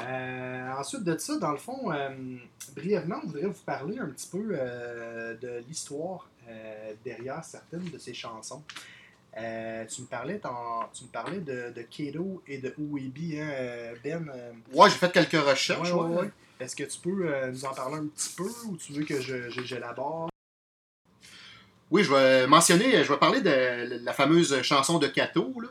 Euh, 0.00 0.70
ensuite 0.78 1.04
de 1.04 1.16
ça, 1.18 1.36
dans 1.38 1.52
le 1.52 1.56
fond, 1.58 1.92
euh, 1.92 2.08
brièvement, 2.74 3.20
on 3.22 3.26
voudrait 3.28 3.46
vous 3.46 3.62
parler 3.64 3.98
un 3.98 4.06
petit 4.08 4.28
peu 4.28 4.48
euh, 4.52 5.34
de 5.36 5.62
l'histoire 5.68 6.28
derrière 7.04 7.42
certaines 7.44 7.88
de 7.90 7.96
ces 7.98 8.12
chansons. 8.12 8.62
Tu 9.34 9.40
me 10.02 10.06
parlais, 10.08 10.40
tu 10.92 11.04
me 11.04 11.08
parlais 11.10 11.38
de, 11.38 11.70
de 11.74 11.82
Kato 11.82 12.42
et 12.46 12.58
de 12.58 12.74
Ouibi, 12.78 13.40
hein, 13.40 13.48
Ben. 14.04 14.30
Ouais, 14.72 14.90
j'ai 14.90 14.96
fait 14.96 15.10
quelques 15.12 15.32
recherches. 15.42 15.90
ouais, 15.92 15.98
ouais, 16.00 16.08
ouais. 16.08 16.22
ouais. 16.22 16.30
Est-ce 16.60 16.76
que 16.76 16.84
tu 16.84 16.98
peux 17.00 17.48
nous 17.50 17.64
en 17.64 17.74
parler 17.74 17.96
un 17.96 18.06
petit 18.06 18.30
peu 18.36 18.48
ou 18.66 18.76
tu 18.76 18.92
veux 18.92 19.04
que 19.04 19.20
je, 19.20 19.48
je- 19.50 19.62
j'élabore? 19.62 20.28
Oui, 21.90 22.04
je 22.04 22.12
vais 22.12 22.46
mentionner, 22.46 23.02
je 23.04 23.12
vais 23.12 23.18
parler 23.18 23.40
de 23.40 24.04
la 24.04 24.12
fameuse 24.12 24.60
chanson 24.62 24.98
de 24.98 25.06
Cato. 25.06 25.52
Là. 25.60 25.68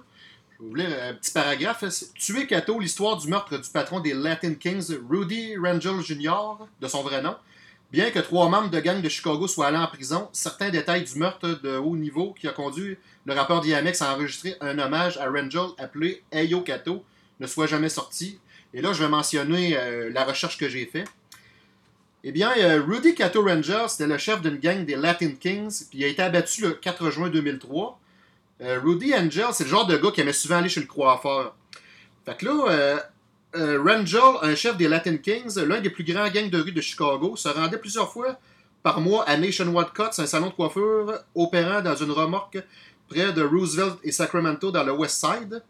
Vous 0.59 0.75
lire 0.75 0.89
un 1.09 1.13
petit 1.13 1.31
paragraphe. 1.31 1.83
C'est 1.89 2.13
Tuer 2.13 2.47
Cato, 2.47 2.79
l'histoire 2.79 3.17
du 3.17 3.27
meurtre 3.27 3.57
du 3.57 3.69
patron 3.69 3.99
des 3.99 4.13
Latin 4.13 4.53
Kings, 4.53 4.93
Rudy 5.09 5.57
Rangel 5.57 5.99
Jr., 6.01 6.65
de 6.79 6.87
son 6.87 7.01
vrai 7.01 7.21
nom. 7.21 7.35
Bien 7.91 8.09
que 8.11 8.19
trois 8.19 8.49
membres 8.49 8.69
de 8.69 8.79
gang 8.79 9.01
de 9.01 9.09
Chicago 9.09 9.47
soient 9.47 9.67
allés 9.67 9.77
en 9.77 9.87
prison, 9.87 10.29
certains 10.31 10.69
détails 10.69 11.03
du 11.03 11.19
meurtre 11.19 11.59
de 11.61 11.77
haut 11.77 11.95
niveau 11.95 12.33
qui 12.33 12.47
a 12.47 12.51
conduit 12.51 12.97
le 13.25 13.33
rappeur 13.33 13.61
DMX 13.61 14.01
à 14.01 14.13
enregistrer 14.13 14.55
un 14.61 14.79
hommage 14.79 15.17
à 15.17 15.29
Rangel 15.29 15.67
appelé 15.77 16.23
Ayo 16.31 16.61
Cato 16.61 17.03
ne 17.39 17.47
soient 17.47 17.67
jamais 17.67 17.89
sortis. 17.89 18.39
Et 18.73 18.81
là, 18.81 18.93
je 18.93 19.03
vais 19.03 19.09
mentionner 19.09 19.77
euh, 19.77 20.09
la 20.11 20.23
recherche 20.23 20.57
que 20.57 20.67
j'ai 20.67 20.85
faite. 20.85 21.07
Eh 22.23 22.31
bien, 22.31 22.51
euh, 22.57 22.81
Rudy 22.81 23.15
Cato 23.15 23.43
Ranger, 23.43 23.85
c'était 23.89 24.07
le 24.07 24.17
chef 24.17 24.41
d'une 24.41 24.57
gang 24.57 24.85
des 24.85 24.95
Latin 24.95 25.31
Kings, 25.39 25.87
puis 25.89 25.99
il 25.99 26.05
a 26.05 26.07
été 26.07 26.21
abattu 26.21 26.61
le 26.61 26.71
4 26.71 27.11
juin 27.11 27.29
2003. 27.29 27.99
Euh, 28.61 28.79
Rudy 28.83 29.13
Angel, 29.13 29.47
c'est 29.51 29.63
le 29.63 29.69
genre 29.69 29.87
de 29.87 29.97
gars 29.97 30.11
qui 30.11 30.21
aimait 30.21 30.33
souvent 30.33 30.57
aller 30.57 30.69
chez 30.69 30.81
le 30.81 30.85
coiffeur. 30.85 31.55
Fait 32.25 32.37
que 32.37 32.45
là, 32.45 32.65
euh, 32.69 32.99
euh, 33.55 33.83
Rangel, 33.83 34.21
un 34.41 34.55
chef 34.55 34.77
des 34.77 34.87
Latin 34.87 35.17
Kings, 35.17 35.57
l'un 35.59 35.81
des 35.81 35.89
plus 35.89 36.03
grands 36.03 36.29
gangs 36.29 36.49
de 36.49 36.59
rue 36.59 36.71
de 36.71 36.81
Chicago, 36.81 37.35
se 37.35 37.49
rendait 37.49 37.77
plusieurs 37.77 38.11
fois 38.11 38.37
par 38.81 39.01
mois 39.01 39.23
à 39.27 39.37
Nationwide 39.37 39.91
Cuts, 39.93 40.19
un 40.21 40.25
salon 40.25 40.47
de 40.47 40.53
coiffure 40.53 41.13
opérant 41.35 41.81
dans 41.81 41.95
une 41.95 42.11
remorque 42.11 42.59
près 43.07 43.33
de 43.33 43.41
Roosevelt 43.41 43.97
et 44.03 44.11
Sacramento 44.11 44.71
dans 44.71 44.83
le 44.83 44.91
West 44.91 45.19
Side. 45.19 45.63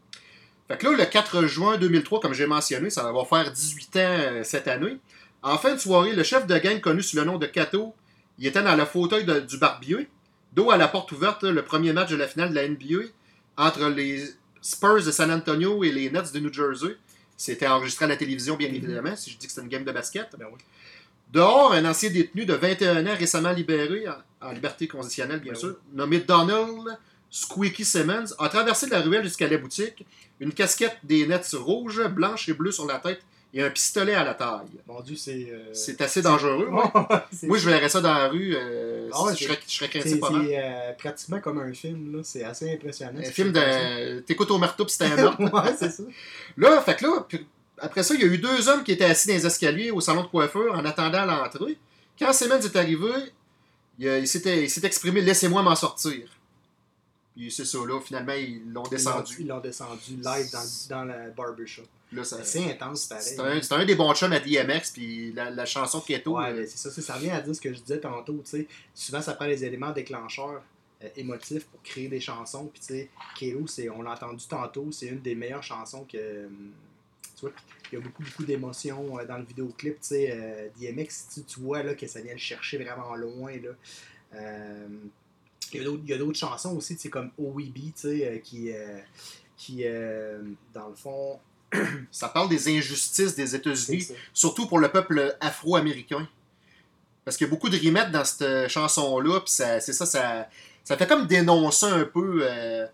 Fait 0.67 0.77
que 0.77 0.87
là, 0.87 0.97
le 0.97 1.05
4 1.05 1.45
juin 1.45 1.77
2003, 1.77 2.19
comme 2.19 2.33
j'ai 2.33 2.47
mentionné, 2.47 2.89
ça 2.89 3.11
va 3.11 3.25
faire 3.25 3.51
18 3.51 3.97
ans 3.97 4.43
cette 4.43 4.67
année. 4.67 4.97
En 5.41 5.57
fin 5.57 5.73
de 5.73 5.79
soirée, 5.79 6.13
le 6.13 6.23
chef 6.23 6.47
de 6.47 6.57
gang 6.57 6.79
connu 6.79 7.01
sous 7.01 7.17
le 7.17 7.25
nom 7.25 7.37
de 7.37 7.45
Cato, 7.45 7.93
il 8.39 8.47
était 8.47 8.63
dans 8.63 8.75
le 8.75 8.85
fauteuil 8.85 9.25
du 9.45 9.57
barbier, 9.57 10.07
dos 10.55 10.71
à 10.71 10.77
la 10.77 10.87
porte 10.87 11.11
ouverte, 11.11 11.43
le 11.43 11.63
premier 11.63 11.93
match 11.93 12.09
de 12.09 12.15
la 12.15 12.27
finale 12.27 12.49
de 12.49 12.55
la 12.55 12.67
NBA 12.67 13.09
entre 13.57 13.89
les 13.89 14.23
Spurs 14.61 15.03
de 15.03 15.11
San 15.11 15.31
Antonio 15.31 15.83
et 15.83 15.91
les 15.91 16.09
Nets 16.09 16.31
de 16.33 16.39
New 16.39 16.53
Jersey. 16.53 16.97
C'était 17.35 17.67
enregistré 17.67 18.05
à 18.05 18.07
la 18.07 18.15
télévision, 18.15 18.55
bien 18.55 18.69
évidemment, 18.69 19.15
si 19.15 19.31
je 19.31 19.37
dis 19.37 19.47
que 19.47 19.53
c'est 19.53 19.61
une 19.61 19.67
game 19.67 19.83
de 19.83 19.91
basket. 19.91 20.29
Ben 20.37 20.45
oui. 20.51 20.59
Dehors, 21.31 21.73
un 21.73 21.83
ancien 21.85 22.11
détenu 22.11 22.45
de 22.45 22.53
21 22.53 23.07
ans 23.07 23.15
récemment 23.17 23.51
libéré, 23.51 24.07
en, 24.07 24.47
en 24.47 24.51
liberté 24.51 24.87
conditionnelle 24.87 25.39
bien 25.39 25.53
Ben 25.53 25.59
sûr, 25.59 25.77
nommé 25.91 26.19
Donald 26.19 26.97
Squeaky 27.31 27.83
Simmons, 27.83 28.33
a 28.37 28.49
traversé 28.49 28.87
la 28.87 29.01
ruelle 29.01 29.23
jusqu'à 29.23 29.47
la 29.47 29.57
boutique, 29.57 30.05
une 30.39 30.53
casquette 30.53 30.97
des 31.03 31.25
nets 31.25 31.49
rouges, 31.53 32.07
blanches 32.07 32.47
et 32.49 32.53
bleues 32.53 32.71
sur 32.71 32.85
la 32.85 32.99
tête 32.99 33.21
et 33.53 33.61
un 33.61 33.69
pistolet 33.69 34.15
à 34.15 34.23
la 34.23 34.33
taille. 34.33 34.65
Mon 34.87 34.99
Dieu, 35.01 35.15
c'est. 35.15 35.47
euh, 35.51 35.73
C'est 35.73 36.01
assez 36.01 36.21
dangereux. 36.21 36.67
ouais. 36.71 37.19
Moi, 37.43 37.57
je 37.57 37.69
verrais 37.69 37.89
ça 37.89 38.01
dans 38.01 38.13
la 38.13 38.27
rue, 38.29 38.55
euh, 38.55 39.09
Ah 39.13 39.23
ouais, 39.23 39.33
je, 39.33 39.37
c'est- 39.39 39.45
serais, 39.45 39.59
je 39.67 39.71
serais 39.73 39.89
C'est 39.93 39.99
craintif 39.99 40.19
pas 40.19 40.29
mal. 40.31 40.45
c'est, 40.47 40.57
euh, 40.59 40.93
pratiquement 40.97 41.39
comme 41.39 41.59
un 41.59 41.73
film, 41.73 42.15
là. 42.15 42.21
C'est 42.23 42.43
assez 42.43 42.73
impressionnant. 42.73 43.19
Un 43.19 43.23
film 43.31 43.51
de... 43.51 44.19
T'écoutes 44.21 44.49
au 44.51 44.57
marteau 44.57 44.85
pis 44.85 44.93
c'était 44.93 45.05
un 45.05 45.15
meurtre. 45.17 45.41
ouais, 45.41 45.75
c'est 45.77 45.91
ça. 45.91 46.03
Là, 46.57 46.81
fait 46.81 46.95
que 46.95 47.05
là, 47.05 47.25
puis 47.27 47.45
après 47.77 48.03
ça, 48.03 48.13
il 48.15 48.21
y 48.21 48.23
a 48.23 48.27
eu 48.27 48.37
deux 48.37 48.69
hommes 48.69 48.83
qui 48.83 48.91
étaient 48.93 49.05
assis 49.05 49.27
dans 49.27 49.33
les 49.35 49.45
escaliers 49.45 49.91
au 49.91 50.01
salon 50.01 50.23
de 50.23 50.27
coiffure 50.27 50.73
en 50.73 50.83
attendant 50.85 51.25
l'entrée. 51.25 51.77
Quand 52.17 52.31
Simmons 52.33 52.59
est 52.61 52.75
arrivé, 52.75 53.09
il, 53.99 54.07
a- 54.09 54.17
il 54.17 54.23
il 54.23 54.27
s'est 54.69 54.85
exprimé 54.85 55.21
Laissez-moi 55.21 55.61
m'en 55.61 55.75
sortir. 55.75 56.27
Puis 57.35 57.51
c'est 57.51 57.65
ça, 57.65 57.79
là, 57.87 57.99
finalement, 57.99 58.33
ils 58.33 58.61
l'ont 58.71 58.83
Ils 58.85 58.89
descendu. 58.91 59.43
l'ont 59.43 59.59
descendu 59.59 60.11
live 60.23 60.51
dans, 60.51 60.95
dans 60.97 61.05
la 61.05 61.29
barbershop. 61.29 61.81
C'est 62.43 62.71
intense, 62.71 63.05
pareil. 63.07 63.23
C'est 63.25 63.39
un, 63.39 63.61
c'est 63.61 63.73
un 63.73 63.85
des 63.85 63.95
bons 63.95 64.13
chums 64.13 64.31
à 64.33 64.39
DMX, 64.39 64.91
puis 64.93 65.31
la, 65.33 65.49
la 65.49 65.65
chanson 65.65 65.99
Keto. 66.01 66.37
Ouais, 66.37 66.49
euh, 66.49 66.53
mais 66.59 66.67
c'est 66.67 66.77
ça, 66.89 67.01
ça 67.01 67.15
revient 67.15 67.31
à 67.31 67.41
dire 67.41 67.55
ce 67.55 67.61
que 67.61 67.73
je 67.73 67.79
disais 67.79 67.99
tantôt, 67.99 68.41
tu 68.43 68.49
sais. 68.49 68.67
Souvent, 68.93 69.21
ça 69.21 69.33
prend 69.33 69.45
les 69.45 69.63
éléments 69.65 69.91
déclencheurs 69.91 70.61
euh, 71.03 71.07
émotifs 71.15 71.65
pour 71.65 71.81
créer 71.81 72.07
des 72.07 72.19
chansons. 72.19 72.67
Puis, 72.67 72.81
tu 72.81 72.93
sais, 72.93 73.09
c'est, 73.67 73.89
on 73.89 74.01
l'a 74.01 74.11
entendu 74.11 74.45
tantôt, 74.47 74.91
c'est 74.91 75.07
une 75.07 75.21
des 75.21 75.35
meilleures 75.35 75.63
chansons 75.63 76.03
que. 76.05 76.47
Tu 77.35 77.41
vois, 77.41 77.51
il 77.91 77.95
y 77.95 77.97
a 77.97 78.01
beaucoup, 78.01 78.23
beaucoup 78.23 78.43
d'émotions 78.43 79.19
euh, 79.19 79.25
dans 79.25 79.37
le 79.37 79.43
vidéoclip, 79.43 79.99
tu 80.01 80.07
sais. 80.07 80.31
euh, 80.31 80.67
DMX, 80.79 81.07
tu, 81.33 81.43
tu 81.43 81.59
vois 81.59 81.83
là, 81.83 81.93
que 81.95 82.07
ça 82.07 82.21
vient 82.21 82.33
le 82.33 82.37
chercher 82.39 82.77
vraiment 82.77 83.15
loin, 83.15 83.51
là. 83.53 83.69
Euh, 84.35 84.87
il 85.73 85.81
y 86.07 86.13
a 86.13 86.17
d'autres- 86.17 86.37
chansons 86.37 86.75
aussi, 86.77 86.95
tu 86.95 87.01
sais, 87.03 87.09
comme 87.09 87.31
OEB, 87.37 87.73
tu 87.75 87.91
sais, 87.95 88.27
euh, 88.27 88.37
qui. 88.39 88.71
euh, 88.71 88.99
qui, 89.55 89.81
euh, 89.85 90.41
dans 90.73 90.89
le 90.89 90.95
fond. 90.95 91.39
Ça 92.11 92.29
parle 92.29 92.49
des 92.49 92.67
injustices 92.77 93.35
des 93.35 93.55
États-Unis, 93.55 94.07
surtout 94.33 94.67
pour 94.67 94.79
le 94.79 94.89
peuple 94.89 95.35
afro-américain. 95.41 96.27
Parce 97.25 97.37
qu'il 97.37 97.47
y 97.47 97.49
a 97.49 97.51
beaucoup 97.51 97.69
de 97.69 97.77
rimettes 97.77 98.11
dans 98.11 98.25
cette 98.25 98.67
chanson-là, 98.69 99.39
puis 99.39 99.51
ça- 99.51 99.79
c'est 99.79 99.93
ça, 99.93 100.05
ça, 100.05 100.47
ça 100.83 100.97
fait 100.97 101.07
comme 101.07 101.25
dénoncer 101.27 101.85
un 101.85 102.03
peu. 102.05 102.39
euh, 102.43 102.85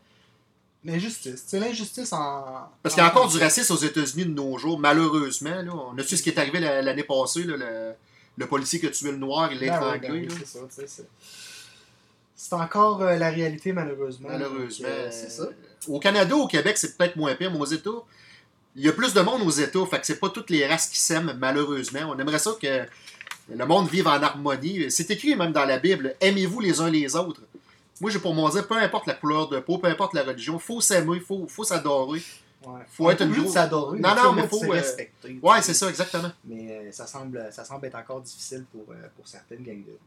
L'injustice. 0.86 1.44
C'est 1.46 1.60
l'injustice 1.60 2.14
en. 2.14 2.70
Parce 2.82 2.96
qu'il 2.96 3.04
y 3.04 3.06
a 3.06 3.10
en- 3.10 3.12
encore 3.12 3.28
du 3.28 3.38
racisme 3.38 3.74
aux 3.74 3.78
États-Unis 3.78 4.26
de 4.28 4.32
nos 4.34 4.58
jours, 4.58 4.80
malheureusement. 4.80 5.62
Là. 5.62 5.72
On 5.74 5.98
a 5.98 6.04
su 6.04 6.16
ce 6.16 6.24
qui 6.24 6.30
est 6.30 6.38
arrivé 6.40 6.60
la- 6.62 6.82
l'année 6.82 7.04
passée, 7.04 7.44
là, 7.44 7.58
le, 7.58 7.94
le 8.38 8.48
policier 8.48 8.80
qui 8.80 8.86
a 8.86 8.90
tué 8.90 9.12
le 9.12 9.18
noir, 9.18 9.52
il 9.52 9.60
l'a 9.60 9.78
Ben 9.78 9.96
étranglé. 9.96 10.28
ben 10.28 10.38
c'est 10.70 10.88
ça, 12.36 12.58
encore 12.58 13.02
euh, 13.02 13.18
la 13.18 13.30
réalité, 13.30 13.74
malheureusement. 13.74 14.30
Malheureusement. 14.30 14.88
Donc, 14.88 14.98
euh, 14.98 15.10
c'est 15.12 15.30
ça. 15.30 15.50
Au 15.88 16.00
Canada, 16.00 16.36
au 16.36 16.48
Québec, 16.48 16.78
c'est 16.78 16.96
peut-être 16.98 17.18
moins 17.18 17.36
pire, 17.36 17.52
mais 17.52 17.60
aux 17.60 17.66
États, 17.66 17.90
il 18.76 18.84
y 18.86 18.90
a 18.90 18.94
plus 18.94 19.14
de 19.14 19.22
monde 19.22 19.42
aux 19.42 19.50
États, 19.50 19.86
fait 19.86 20.00
que 20.00 20.06
c'est 20.06 20.20
pas 20.20 20.30
toutes 20.30 20.50
les 20.50 20.66
races 20.68 20.88
qui 20.88 21.00
s'aiment, 21.00 21.36
malheureusement. 21.40 22.02
On 22.14 22.18
aimerait 22.20 22.40
ça 22.40 22.52
que 22.62 22.86
le 23.54 23.66
monde 23.66 23.88
vive 23.90 24.08
en 24.08 24.22
harmonie. 24.22 24.90
C'est 24.92 25.10
écrit 25.12 25.36
même 25.36 25.52
dans 25.52 25.66
la 25.66 25.80
Bible, 25.80 26.16
aimez-vous 26.22 26.60
les 26.60 26.80
uns 26.80 26.90
les 26.90 27.16
autres. 27.16 27.42
Moi, 28.02 28.12
j'ai 28.12 28.20
pour 28.20 28.34
mon 28.34 28.48
dire, 28.50 28.66
peu 28.68 28.78
importe 28.78 29.08
la 29.08 29.14
couleur 29.16 29.50
de 29.50 29.60
peau, 29.60 29.78
peu 29.78 29.88
importe 29.88 30.14
la 30.14 30.24
religion, 30.24 30.58
faut 30.60 30.80
s'aimer, 30.80 31.20
faut, 31.20 31.48
faut 31.48 31.64
s'adorer. 31.66 32.22
Ouais. 32.66 32.80
Faut 32.92 33.06
On 33.06 33.10
être 33.10 33.22
une 33.24 33.32
grosse- 33.34 33.54
s'adorer. 33.54 34.00
Non, 34.00 34.16
non, 34.16 34.34
mais 34.34 34.48
faut, 34.48 34.64
euh, 34.64 34.70
respecter. 34.72 35.40
Ouais, 35.42 35.62
c'est 35.62 35.74
ça, 35.74 35.90
exactement. 35.90 36.30
Mais 36.46 36.72
euh, 36.72 36.92
ça, 36.92 37.08
semble, 37.08 37.48
ça 37.52 37.64
semble 37.66 37.86
être 37.88 37.96
encore 37.96 38.22
difficile 38.22 38.66
pour, 38.72 38.86
euh, 38.92 38.96
pour 39.16 39.28
certaines 39.28 39.64
gangs 39.64 39.84
de 39.86 39.98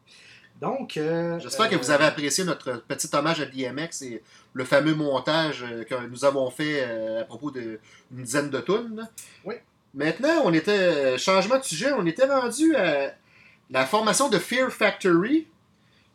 Donc. 0.61 0.97
euh, 0.97 1.39
J'espère 1.41 1.69
que 1.69 1.77
vous 1.77 1.91
avez 1.91 2.05
apprécié 2.05 2.45
notre 2.45 2.83
petit 2.87 3.09
hommage 3.15 3.41
à 3.41 3.47
DMX 3.47 4.03
et 4.03 4.23
le 4.55 4.65
fameux 4.65 4.95
montage 4.95 5.65
euh, 5.69 5.85
que 5.85 5.95
nous 6.07 6.25
avons 6.25 6.51
fait 6.51 6.85
euh, 6.87 7.23
à 7.23 7.25
propos 7.25 7.51
d'une 7.51 7.79
dizaine 8.11 8.51
de 8.51 8.61
tonnes. 8.61 9.09
Oui. 9.45 9.55
Maintenant, 9.95 10.43
on 10.45 10.53
était. 10.53 11.19
Changement 11.19 11.59
de 11.59 11.65
sujet, 11.65 11.93
on 11.93 12.07
était 12.07 12.27
rendu 12.27 12.75
à 12.77 13.15
la 13.71 13.87
formation 13.87 14.29
de 14.29 14.39
Fear 14.39 14.71
Factory. 14.71 15.47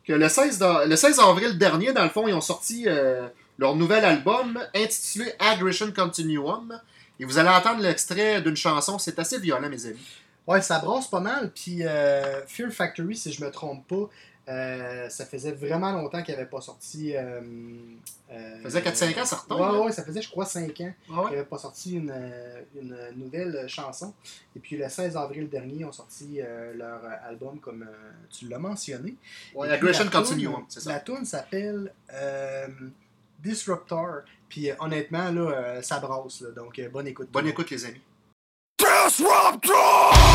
Que 0.06 0.14
le 0.14 0.28
16, 0.28 0.58
da- 0.58 0.86
le 0.86 0.96
16 0.96 1.20
avril 1.20 1.58
dernier, 1.58 1.92
dans 1.92 2.02
le 2.04 2.08
fond, 2.08 2.26
ils 2.26 2.32
ont 2.34 2.40
sorti 2.40 2.84
euh, 2.86 3.28
leur 3.58 3.76
nouvel 3.76 4.04
album 4.06 4.58
intitulé 4.74 5.30
Aggression 5.38 5.92
Continuum. 5.92 6.80
Et 7.20 7.24
vous 7.26 7.36
allez 7.38 7.50
entendre 7.50 7.82
l'extrait 7.82 8.40
d'une 8.40 8.56
chanson. 8.56 8.98
C'est 8.98 9.18
assez 9.18 9.38
violent, 9.38 9.68
mes 9.68 9.84
amis. 9.86 10.06
Ouais, 10.48 10.60
ça 10.62 10.78
brasse 10.80 11.06
pas 11.08 11.20
mal. 11.20 11.52
Puis 11.54 11.84
euh, 11.86 12.44
Fear 12.46 12.72
Factory, 12.72 13.14
si 13.16 13.32
je 13.32 13.44
me 13.44 13.50
trompe 13.50 13.86
pas, 13.86 14.08
euh, 14.50 15.08
ça 15.10 15.26
faisait 15.26 15.52
vraiment 15.52 15.92
longtemps 15.92 16.22
qu'il 16.22 16.34
n'avait 16.34 16.48
pas 16.48 16.62
sorti. 16.62 17.14
Euh, 17.14 17.42
euh, 18.32 18.62
Ça 18.62 18.80
faisait 18.80 18.80
4-5 19.12 19.20
ans, 19.20 19.24
ça 19.26 19.36
retombe, 19.36 19.60
Ouais, 19.60 19.66
là. 19.66 19.80
ouais, 19.84 19.92
ça 19.92 20.02
faisait, 20.04 20.22
je 20.22 20.30
crois, 20.30 20.46
5 20.46 20.80
ans 20.80 20.92
Ah 21.10 21.22
qu'il 21.26 21.36
n'avait 21.36 21.44
pas 21.44 21.58
sorti 21.58 21.96
une, 21.96 22.14
une 22.80 22.96
nouvelle 23.16 23.68
chanson. 23.68 24.14
Et 24.56 24.58
puis 24.60 24.78
le 24.78 24.88
16 24.88 25.18
avril 25.18 25.50
dernier, 25.50 25.74
ils 25.80 25.84
ont 25.84 25.92
sorti 25.92 26.40
euh, 26.40 26.72
leur 26.74 27.02
album, 27.26 27.60
comme 27.60 27.82
euh, 27.82 28.10
tu 28.30 28.48
l'as 28.48 28.58
mentionné. 28.58 29.16
Ouais, 29.54 29.68
Aggression 29.68 30.04
la 30.04 30.10
toune- 30.10 30.20
Continuum, 30.22 30.64
c'est 30.70 30.80
ça. 30.80 30.92
La 30.92 31.00
tune 31.00 31.26
s'appelle 31.26 31.92
euh, 32.14 32.68
Disruptor. 33.40 34.22
Puis 34.48 34.70
euh, 34.70 34.74
honnêtement, 34.80 35.30
là, 35.30 35.40
euh, 35.50 35.82
ça 35.82 35.98
brasse. 36.00 36.40
là. 36.40 36.52
donc, 36.52 36.78
euh, 36.78 36.88
bonne 36.88 37.06
écoute. 37.06 37.28
Bonne 37.30 37.48
écoute, 37.48 37.68
les 37.70 37.84
amis. 37.84 38.00
Disruptor! 38.80 40.27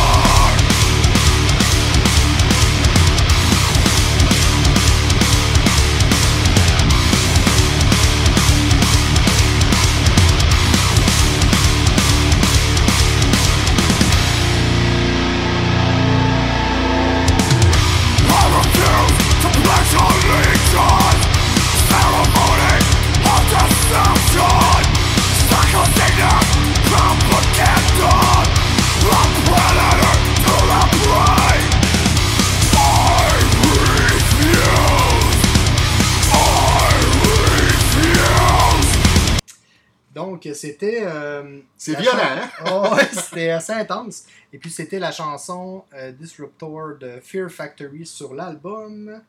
C'était. 40.54 41.02
euh, 41.04 41.60
C'est 41.78 41.98
violent, 42.00 42.18
hein? 42.22 42.50
Oh, 42.72 42.96
ouais, 42.96 43.06
c'était 43.12 43.50
assez 43.52 43.74
intense. 43.74 44.26
Et 44.52 44.58
puis, 44.58 44.70
c'était 44.70 45.00
la 45.00 45.12
chanson 45.12 45.84
euh, 45.94 46.12
Disruptor 46.12 46.96
de 47.00 47.20
Fear 47.22 47.50
Factory 47.50 48.06
sur 48.06 48.34
l'album 48.34 49.22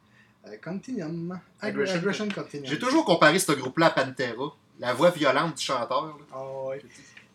euh, 0.47 0.51
Continuum. 0.63 1.39
Ag- 1.61 1.69
Aggression. 1.71 1.97
Aggression 1.99 2.29
Continuum. 2.29 2.67
J'ai 2.71 2.79
toujours 2.79 3.05
comparé 3.05 3.39
ce 3.39 3.53
groupe-là 3.53 3.87
à 3.87 3.91
Pantera. 3.91 4.55
La 4.81 4.93
voix 4.93 5.11
violente 5.11 5.57
du 5.57 5.65
chanteur. 5.65 6.07
là. 6.07 6.13
Ah 6.33 6.43
ouais. 6.69 6.83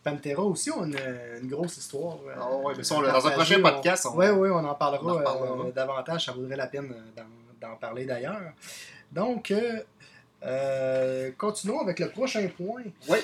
Pantera 0.02 0.42
aussi, 0.42 0.70
on 0.70 0.90
a 0.92 1.38
une 1.42 1.48
grosse 1.48 1.76
histoire. 1.78 2.16
Ah 2.38 2.50
ouais, 2.56 2.74
mais 2.76 2.82
ça, 2.84 2.94
on- 2.96 3.02
dans 3.02 3.26
un 3.26 3.30
prochain 3.32 3.60
podcast, 3.60 4.06
on- 4.06 4.16
Oui, 4.16 4.28
oui, 4.28 4.48
on 4.50 4.64
en 4.64 4.74
parlera, 4.74 5.04
on 5.04 5.10
en 5.10 5.18
reparlera. 5.18 5.66
euh, 5.66 5.72
davantage. 5.72 6.24
Ça 6.26 6.32
vaudrait 6.32 6.56
la 6.56 6.66
peine 6.68 6.94
d'en- 7.60 7.76
parler 7.76 8.04
d'ailleurs. 8.06 8.52
Donc, 9.12 9.52
euh, 10.42 11.30
continuons 11.36 11.80
avec 11.80 11.98
le 11.98 12.08
prochain 12.10 12.48
point. 12.56 12.82
Oui. 13.08 13.18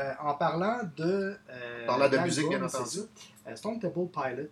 Euh, 0.00 0.12
en 0.20 0.34
parlant 0.34 0.80
de. 0.96 1.36
euh, 1.50 1.86
Parlant 1.86 2.08
de 2.08 2.16
musique, 2.24 2.48
bien 2.48 2.58
entendu. 2.64 3.00
Euh, 3.46 3.54
Stone 3.56 3.78
Temple 3.78 4.06
Pilot, 4.12 4.48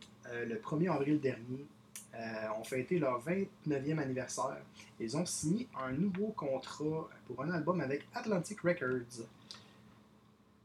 le 0.46 0.56
1er 0.56 0.92
avril 0.92 1.18
dernier, 1.20 1.66
ont 2.58 2.64
fêté 2.64 2.98
leur 2.98 3.22
29e 3.24 3.98
anniversaire. 3.98 4.58
Ils 5.00 5.16
ont 5.16 5.24
signé 5.24 5.68
un 5.80 5.92
nouveau 5.92 6.28
contrat 6.36 7.08
pour 7.26 7.42
un 7.42 7.50
album 7.52 7.80
avec 7.80 8.06
Atlantic 8.14 8.60
Records. 8.60 9.24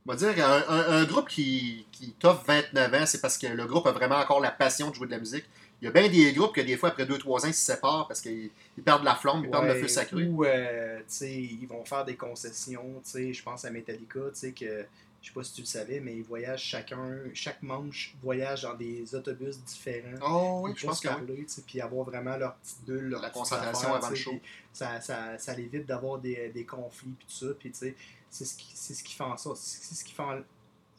On 0.05 0.11
va 0.11 0.17
dire 0.17 0.33
un, 0.45 0.63
un- 0.67 0.97
un 0.97 1.03
groupe 1.05 1.29
qui, 1.29 1.87
qui 1.91 2.11
t'offre 2.13 2.43
29 2.45 2.93
ans, 2.93 3.05
c'est 3.05 3.21
parce 3.21 3.37
que 3.37 3.47
le 3.47 3.65
groupe 3.65 3.87
a 3.87 3.93
vraiment 3.93 4.17
encore 4.17 4.41
la 4.41 4.51
passion 4.51 4.89
de 4.89 4.95
jouer 4.95 5.05
de 5.07 5.11
la 5.11 5.19
musique. 5.19 5.45
Il 5.83 5.87
y 5.87 5.89
a 5.89 5.91
bien 5.91 6.07
des 6.07 6.31
groupes 6.31 6.55
que 6.55 6.61
des 6.61 6.77
fois, 6.77 6.89
après 6.89 7.03
2-3 7.03 7.43
ans, 7.43 7.47
ils 7.47 7.53
se 7.53 7.73
séparent 7.73 8.07
parce 8.07 8.21
qu'ils 8.21 8.49
ils 8.77 8.83
perdent 8.83 9.03
la 9.03 9.15
flamme, 9.15 9.41
ils 9.43 9.49
perdent 9.49 9.67
le 9.67 9.75
feu 9.75 9.89
sacré. 9.89 10.23
Ou, 10.23 10.45
euh, 10.45 10.99
tu 10.99 11.03
sais, 11.07 11.33
ils 11.33 11.67
vont 11.67 11.83
faire 11.83 12.05
des 12.05 12.15
concessions. 12.15 13.01
tu 13.03 13.09
sais, 13.11 13.33
Je 13.33 13.43
pense 13.43 13.65
à 13.65 13.69
Metallica, 13.69 14.21
tu 14.29 14.39
sais, 14.39 14.51
que 14.53 14.85
je 15.21 15.27
sais 15.27 15.33
pas 15.33 15.43
si 15.43 15.53
tu 15.53 15.61
le 15.61 15.67
savais, 15.67 15.99
mais 15.99 16.15
ils 16.15 16.23
voyagent 16.23 16.63
chacun, 16.63 17.19
chaque 17.33 17.61
manche 17.63 18.15
voyage 18.23 18.61
dans 18.61 18.75
des 18.75 19.13
autobus 19.13 19.57
différents. 19.59 20.17
Oh 20.25 20.61
oui, 20.63 20.71
Ils 20.73 20.79
je 20.79 20.87
pense 20.87 21.01
que 21.01 21.09
oui. 21.09 21.13
parler, 21.15 21.45
puis 21.67 21.81
avoir 21.81 22.05
vraiment 22.05 22.37
leur 22.37 22.55
petite 22.55 22.85
bulle, 22.85 23.09
leur 23.09 23.21
La 23.21 23.27
petite 23.27 23.39
concentration 23.39 23.87
affaire, 23.89 23.95
avant 23.95 24.09
le 24.09 24.15
show. 24.15 24.39
Ça, 24.71 25.01
ça, 25.01 25.37
ça 25.37 25.53
l'évite 25.53 25.85
d'avoir 25.85 26.17
des, 26.19 26.47
des 26.47 26.65
conflits, 26.65 27.13
puis 27.17 27.27
tout 27.27 27.45
ça. 27.45 27.53
Puis, 27.59 27.71
tu 27.71 27.77
sais, 27.79 27.95
c'est 28.29 28.45
ce 28.45 28.55
qui, 28.55 28.71
c'est 28.73 28.93
ce 28.93 29.03
qui 29.03 29.13
fait 29.13 29.23
en 29.23 29.35
sorte. 29.35 29.57
C'est 29.57 29.95
ce 29.95 30.05
qui 30.05 30.13
fait 30.13 30.23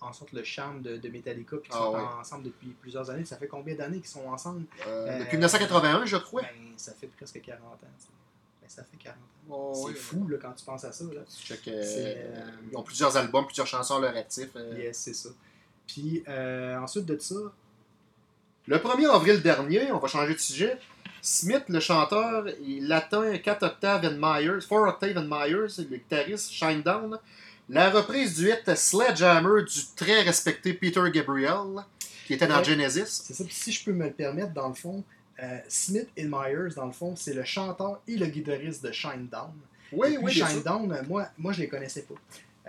en, 0.08 0.12
sorte 0.12 0.32
le 0.32 0.42
charme 0.44 0.82
de, 0.82 0.96
de 0.96 1.08
Metallica, 1.08 1.56
puis 1.56 1.70
qu'ils 1.70 1.78
Ah 1.80 1.84
sont 1.84 1.94
ouais. 1.94 2.00
ensemble 2.20 2.44
depuis 2.44 2.68
plusieurs 2.80 3.08
années. 3.10 3.24
Ça 3.24 3.36
fait 3.36 3.46
combien 3.48 3.74
d'années 3.74 3.98
qu'ils 3.98 4.08
sont 4.08 4.26
ensemble? 4.28 4.64
Euh, 4.86 5.06
Euh, 5.08 5.18
depuis 5.20 5.36
1981, 5.36 6.04
je 6.06 6.16
crois. 6.16 6.42
Ben, 6.42 6.50
ça 6.76 6.92
fait 6.92 7.06
presque 7.08 7.40
40 7.40 7.60
ans. 7.62 7.76
Ben, 7.82 8.68
ça 8.68 8.82
fait 8.84 8.96
40 8.96 9.16
ans. 9.16 9.20
Oh, 9.50 9.72
c'est 9.74 9.88
oui. 9.92 9.94
fou 9.94 10.28
là, 10.28 10.38
quand 10.40 10.52
tu 10.52 10.64
penses 10.64 10.84
à 10.84 10.92
ça. 10.92 11.04
Là. 11.04 11.20
Check, 11.44 11.68
euh, 11.68 11.82
euh, 11.84 12.50
Ils 12.72 12.76
ont 12.76 12.82
plusieurs 12.82 13.14
albums, 13.16 13.44
plusieurs 13.46 13.66
chansons 13.66 13.96
à 13.96 14.00
leur 14.00 14.16
actif. 14.16 14.48
euh. 14.56 14.78
Yes, 14.78 14.96
c'est 14.98 15.12
ça. 15.14 15.28
Puis 15.86 16.24
euh, 16.28 16.78
ensuite 16.78 17.04
de 17.04 17.18
ça, 17.18 17.34
Le 18.66 18.78
1er 18.78 19.10
avril 19.10 19.42
dernier, 19.42 19.92
on 19.92 19.98
va 19.98 20.08
changer 20.08 20.32
de 20.32 20.38
sujet. 20.38 20.78
Smith, 21.20 21.64
le 21.68 21.80
chanteur, 21.80 22.46
il 22.62 22.90
atteint 22.92 23.36
4 23.38 23.62
octaves 23.66 24.04
and 24.06 24.16
Myers, 24.18 24.60
4 24.66 24.88
octaves 24.88 25.16
and 25.18 25.26
Myers, 25.28 25.74
le 25.78 25.84
guitariste 25.98 26.50
Shinedown. 26.50 27.18
La 27.68 27.90
reprise 27.90 28.36
du 28.36 28.50
hit 28.50 28.74
Sledgehammer 28.74 29.62
du 29.64 29.80
très 29.96 30.20
respecté 30.22 30.74
Peter 30.74 31.02
Gabriel, 31.12 31.82
qui 32.26 32.34
était 32.34 32.46
dans 32.46 32.58
Ouais. 32.58 32.64
Genesis. 32.64 33.22
c'est 33.24 33.32
ça. 33.34 33.44
Puis 33.44 33.54
si 33.54 33.72
je 33.72 33.84
peux 33.84 33.92
me 33.92 34.04
le 34.04 34.12
permettre, 34.12 34.52
dans 34.52 34.68
le 34.68 34.74
fond, 34.74 35.02
euh, 35.42 35.58
Smith 35.68 36.08
et 36.16 36.24
Myers, 36.24 36.74
dans 36.76 36.86
le 36.86 36.92
fond, 36.92 37.16
c'est 37.16 37.32
le 37.34 37.44
chanteur 37.44 38.00
et 38.06 38.16
le 38.16 38.26
guitariste 38.26 38.84
de 38.84 38.92
Shinedown. 38.92 39.52
Oui, 39.92 40.08
Et 40.14 40.16
puis 40.16 40.24
oui. 40.24 40.32
Shinedown, 40.32 40.92
euh, 40.92 41.02
moi, 41.08 41.28
moi, 41.38 41.52
je 41.52 41.60
les 41.60 41.68
connaissais 41.68 42.02
pas. 42.02 42.14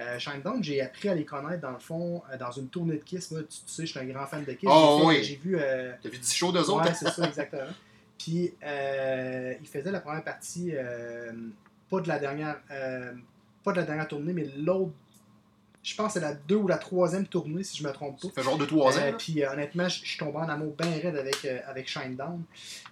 Euh, 0.01 0.17
Shinedown, 0.19 0.63
j'ai 0.63 0.81
appris 0.81 1.09
à 1.09 1.15
les 1.15 1.25
connaître, 1.25 1.61
dans 1.61 1.71
le 1.71 1.79
fond, 1.79 2.21
euh, 2.31 2.37
dans 2.37 2.51
une 2.51 2.67
tournée 2.69 2.95
de 2.97 3.03
Kiss. 3.03 3.31
Moi, 3.31 3.41
tu, 3.41 3.47
tu 3.47 3.55
sais, 3.67 3.85
je 3.85 3.91
suis 3.91 3.99
un 3.99 4.05
grand 4.05 4.25
fan 4.25 4.43
de 4.45 4.51
Kiss. 4.53 4.69
Oh, 4.71 4.99
J'ai 5.01 5.05
oui. 5.07 5.23
J'ai 5.23 5.35
vu... 5.35 5.57
euh, 5.59 5.91
T'as 6.01 6.09
vu 6.09 6.17
10 6.17 6.33
shows 6.33 6.51
d'eux 6.51 6.59
autres? 6.69 6.83
Ouais, 6.83 6.89
hein? 6.89 6.93
c'est 6.97 7.09
ça, 7.11 7.25
exactement. 7.27 7.61
Puis, 8.17 8.53
il 8.63 9.67
faisait 9.67 9.91
la 9.91 9.99
première 9.99 10.23
partie, 10.23 10.71
pas 11.89 11.99
de 12.01 12.07
la 12.07 12.17
dernière, 12.19 12.59
pas 13.65 13.71
de 13.73 13.77
la 13.77 13.83
dernière 13.83 14.07
tournée, 14.07 14.31
mais 14.31 14.47
l'autre, 14.57 14.93
je 15.83 15.95
pense 15.95 16.13
que 16.13 16.13
c'est 16.19 16.25
la 16.25 16.33
deux 16.33 16.55
ou 16.55 16.67
la 16.67 16.77
troisième 16.77 17.27
tournée, 17.27 17.63
si 17.63 17.77
je 17.77 17.87
me 17.87 17.91
trompe 17.91 18.19
pas. 18.19 18.27
Ça 18.29 18.33
fait 18.33 18.43
genre 18.43 18.57
de 18.57 18.65
3 18.65 18.97
ans. 18.97 19.01
Euh, 19.01 19.11
là. 19.11 19.17
puis 19.17 19.43
euh, 19.43 19.51
honnêtement, 19.51 19.87
je 19.87 19.99
suis 19.99 20.17
tombé 20.17 20.37
en 20.37 20.49
amour 20.49 20.73
bien 20.75 20.89
raide 20.89 21.15
avec, 21.15 21.45
euh, 21.45 21.59
avec 21.67 21.87
Shinedown. 21.87 22.41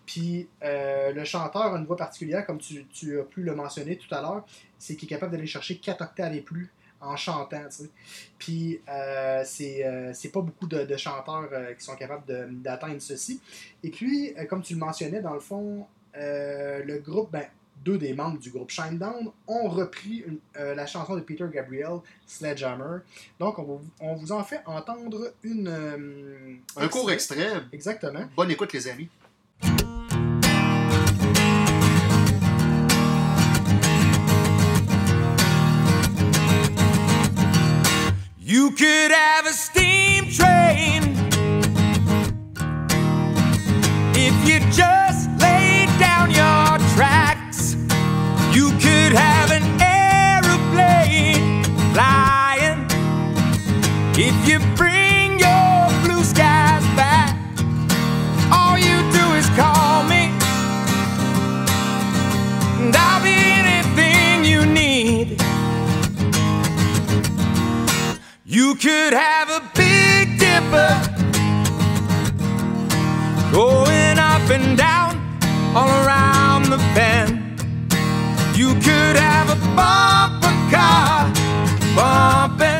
Puis 0.05 0.47
euh, 0.63 1.11
le 1.11 1.23
chanteur 1.23 1.73
a 1.73 1.77
une 1.77 1.85
voix 1.85 1.97
particulière, 1.97 2.45
comme 2.45 2.59
tu, 2.59 2.85
tu 2.93 3.19
as 3.19 3.23
pu 3.23 3.41
le 3.41 3.55
mentionner 3.55 3.97
tout 3.97 4.13
à 4.13 4.21
l'heure, 4.21 4.45
c'est 4.77 4.95
qu'il 4.95 5.07
est 5.07 5.09
capable 5.09 5.31
d'aller 5.31 5.47
chercher 5.47 5.77
4 5.77 6.01
octaves 6.01 6.35
et 6.35 6.41
plus 6.41 6.71
en 7.03 7.15
chantant. 7.15 7.63
tu 7.69 7.83
sais. 7.83 7.89
Puis 8.37 8.81
euh, 8.89 9.43
c'est 9.45 9.85
euh, 9.85 10.13
c'est 10.13 10.29
pas 10.29 10.41
beaucoup 10.41 10.67
de, 10.67 10.83
de 10.83 10.97
chanteurs 10.97 11.49
euh, 11.51 11.73
qui 11.73 11.83
sont 11.83 11.95
capables 11.95 12.23
d'atteindre 12.61 12.99
ceci. 12.99 13.41
Et 13.83 13.89
puis, 13.89 14.33
comme 14.49 14.61
tu 14.61 14.73
le 14.73 14.79
mentionnais, 14.79 15.21
dans 15.21 15.33
le 15.33 15.39
fond, 15.39 15.85
le 16.15 16.97
groupe, 16.99 17.31
ben, 17.31 17.45
deux 17.83 17.97
des 17.97 18.13
membres 18.13 18.39
du 18.39 18.49
groupe 18.49 18.69
Shinedown 18.69 19.31
ont 19.47 19.67
repris 19.69 20.23
une- 20.25 20.39
euh, 20.57 20.73
la 20.75 20.85
chanson 20.85 21.15
de 21.15 21.21
Peter 21.21 21.45
Gabriel, 21.51 21.99
Sledgehammer. 22.25 22.99
Donc, 23.39 23.59
on, 23.59 23.63
vous- 23.63 23.81
on 23.99 24.15
vous 24.15 24.31
en 24.31 24.43
fait 24.43 24.61
entendre 24.65 25.33
une. 25.43 25.67
euh, 25.67 26.55
Un 26.77 26.87
court 26.87 27.11
extrait. 27.11 27.49
Exactement. 27.71 28.25
Bonne 28.35 28.51
écoute, 28.51 28.73
les 28.73 28.87
amis. 28.87 29.09
You 38.39 38.71
could 38.71 39.11
have 39.11 39.45
a 39.47 39.53
steam 39.53 40.29
train 40.29 41.03
if 44.15 44.35
you 44.47 44.59
just 44.71 45.02
if 54.15 54.47
you 54.47 54.59
bring 54.75 55.39
your 55.39 55.89
blue 56.03 56.23
skies 56.23 56.85
back. 56.95 57.35
All 58.51 58.77
you 58.77 58.97
do 59.11 59.33
is 59.33 59.49
call 59.57 60.03
me, 60.03 60.29
and 62.79 62.95
I'll 62.95 63.23
be 63.23 63.33
anything 63.33 64.45
you 64.45 64.65
need. 64.65 65.41
You 68.45 68.75
could 68.75 69.13
have 69.13 69.49
a 69.49 69.61
big 69.73 70.37
dipper 70.37 70.93
going 73.51 74.19
up 74.19 74.47
and 74.51 74.77
down 74.77 75.17
all 75.75 75.89
around 76.05 76.65
the 76.65 76.77
bend. 76.93 77.39
You 78.55 78.75
could 78.75 79.15
have 79.15 79.49
a 79.49 79.55
bumper 79.75 80.53
car 80.69 81.33
bumping. 81.95 82.72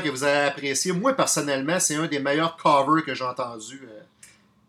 Que 0.00 0.08
vous 0.08 0.22
avez 0.24 0.46
apprécié. 0.48 0.92
Moi, 0.92 1.14
personnellement, 1.14 1.78
c'est 1.80 1.94
un 1.96 2.06
des 2.06 2.18
meilleurs 2.20 2.56
covers 2.56 3.04
que 3.04 3.14
j'ai 3.14 3.24
entendu. 3.24 3.80
Euh, 3.88 4.00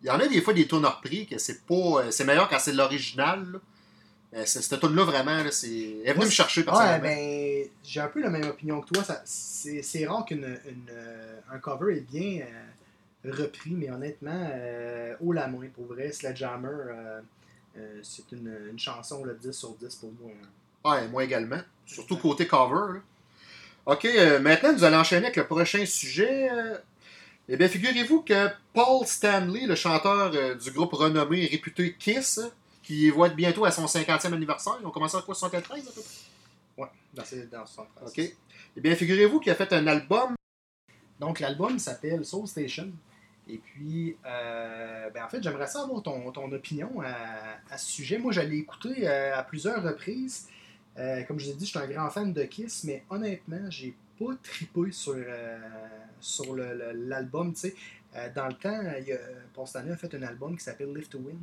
Il 0.03 0.07
y 0.07 0.11
en 0.11 0.19
a 0.19 0.27
des 0.27 0.41
fois 0.41 0.53
des 0.53 0.67
tunes 0.67 0.85
repris 0.85 1.25
que 1.27 1.37
c'est 1.37 1.65
pas. 1.65 1.73
euh, 1.75 2.11
C'est 2.11 2.23
meilleur 2.25 2.47
quand 2.49 2.59
c'est 2.59 2.73
l'original. 2.73 3.45
là. 3.53 3.59
Mais 4.33 4.45
cette 4.45 4.79
tune 4.79 4.95
là 4.95 5.03
vraiment, 5.05 5.41
là, 5.43 5.51
c'est. 5.51 5.67
Elle 6.03 6.09
est 6.09 6.13
venue 6.13 6.25
me 6.25 6.29
chercher 6.31 6.61
Ouais, 6.61 6.65
personnellement. 6.65 7.01
ben, 7.07 7.67
j'ai 7.83 8.01
un 8.01 8.07
peu 8.09 8.21
la 8.21 8.29
même 8.29 8.45
opinion 8.49 8.81
que 8.81 8.93
toi. 8.93 9.03
Ça- 9.03 9.21
C'est 9.25 10.05
rare 10.05 10.25
qu'un 10.25 10.37
un 11.51 11.59
cover 11.59 11.95
est 11.97 12.01
bien 12.01 12.41
euh, 13.25 13.31
repris, 13.31 13.71
mais 13.71 13.89
honnêtement, 13.89 14.49
euh, 14.53 15.15
haut 15.21 15.31
la 15.33 15.47
main, 15.47 15.67
pour 15.73 15.85
vrai, 15.85 16.11
Sledgehammer, 16.11 16.67
euh, 16.67 17.21
euh, 17.77 17.99
c'est 18.03 18.29
une, 18.33 18.53
une 18.69 18.79
chanson 18.79 19.23
le 19.23 19.33
10 19.35 19.51
sur 19.53 19.69
10 19.75 19.95
pour 19.95 20.11
moi. 20.21 20.31
hein. 20.33 20.89
Ouais, 20.89 21.07
moi 21.07 21.23
également. 21.23 21.59
Surtout 21.85 22.17
côté 22.17 22.47
cover. 22.47 22.95
là. 22.95 22.99
Ok, 23.87 24.03
euh, 24.03 24.39
maintenant, 24.39 24.73
nous 24.73 24.83
allons 24.83 24.97
enchaîner 24.97 25.27
avec 25.27 25.37
le 25.37 25.45
prochain 25.47 25.85
sujet. 25.85 26.49
euh. 26.51 26.77
Eh 27.47 27.55
bien, 27.55 27.69
figurez-vous 27.69 28.21
que 28.23 28.49
Paul 28.73 29.05
Stanley, 29.07 29.65
le 29.65 29.75
chanteur 29.75 30.33
euh, 30.35 30.55
du 30.55 30.71
groupe 30.71 30.91
renommé 30.91 31.43
et 31.45 31.47
réputé 31.47 31.95
Kiss, 31.97 32.41
qui 32.83 33.09
va 33.09 33.27
être 33.27 33.35
bientôt 33.37 33.63
à 33.63 33.71
son 33.71 33.85
50e 33.85 34.33
anniversaire, 34.33 34.73
ils 34.81 34.85
ont 34.85 34.91
commencé 34.91 35.15
à 35.15 35.21
quoi, 35.21 35.33
73 35.33 35.87
à 35.87 35.91
peu 35.91 36.01
près? 36.01 36.83
Ouais, 36.83 36.87
dans, 37.13 37.23
dans 37.59 37.65
ce 37.65 37.73
sens. 37.75 37.87
Ok. 38.05 38.17
Eh 38.19 38.81
bien, 38.81 38.93
figurez-vous 38.93 39.39
qu'il 39.39 39.53
a 39.53 39.55
fait 39.55 39.71
un 39.71 39.87
album. 39.87 40.35
Donc, 41.21 41.39
l'album 41.39 41.79
s'appelle 41.79 42.25
Soul 42.25 42.45
Station. 42.45 42.91
Et 43.49 43.59
puis, 43.59 44.17
euh, 44.25 45.09
ben, 45.11 45.23
en 45.23 45.29
fait, 45.29 45.41
j'aimerais 45.41 45.67
savoir 45.67 46.03
ton, 46.03 46.29
ton 46.33 46.51
opinion 46.51 46.91
à, 47.01 47.73
à 47.73 47.77
ce 47.77 47.89
sujet. 47.89 48.17
Moi, 48.17 48.33
je 48.33 48.41
l'ai 48.41 48.57
écouté 48.57 49.07
à 49.07 49.41
plusieurs 49.43 49.81
reprises. 49.81 50.49
Euh, 50.97 51.23
comme 51.23 51.39
je 51.39 51.45
vous 51.45 51.51
ai 51.51 51.55
dit, 51.55 51.65
je 51.65 51.69
suis 51.69 51.79
un 51.79 51.87
grand 51.87 52.09
fan 52.09 52.33
de 52.33 52.43
Kiss, 52.43 52.83
mais 52.83 53.03
honnêtement, 53.09 53.69
j'ai 53.69 53.93
pas 54.19 54.33
tripé 54.41 54.91
sur, 54.91 55.13
euh, 55.15 55.57
sur 56.19 56.53
le- 56.55 56.73
le- 56.73 57.07
l'album. 57.07 57.53
Euh, 58.15 58.29
dans 58.35 58.47
le 58.47 58.53
temps, 58.53 58.81
il 58.99 59.07
y 59.07 59.13
a, 59.13 59.17
Paul 59.53 59.67
Stanley 59.67 59.91
a 59.91 59.97
fait 59.97 60.13
un 60.15 60.23
album 60.23 60.57
qui 60.57 60.63
s'appelle 60.63 60.91
Live 60.93 61.07
to 61.07 61.19
Win. 61.19 61.37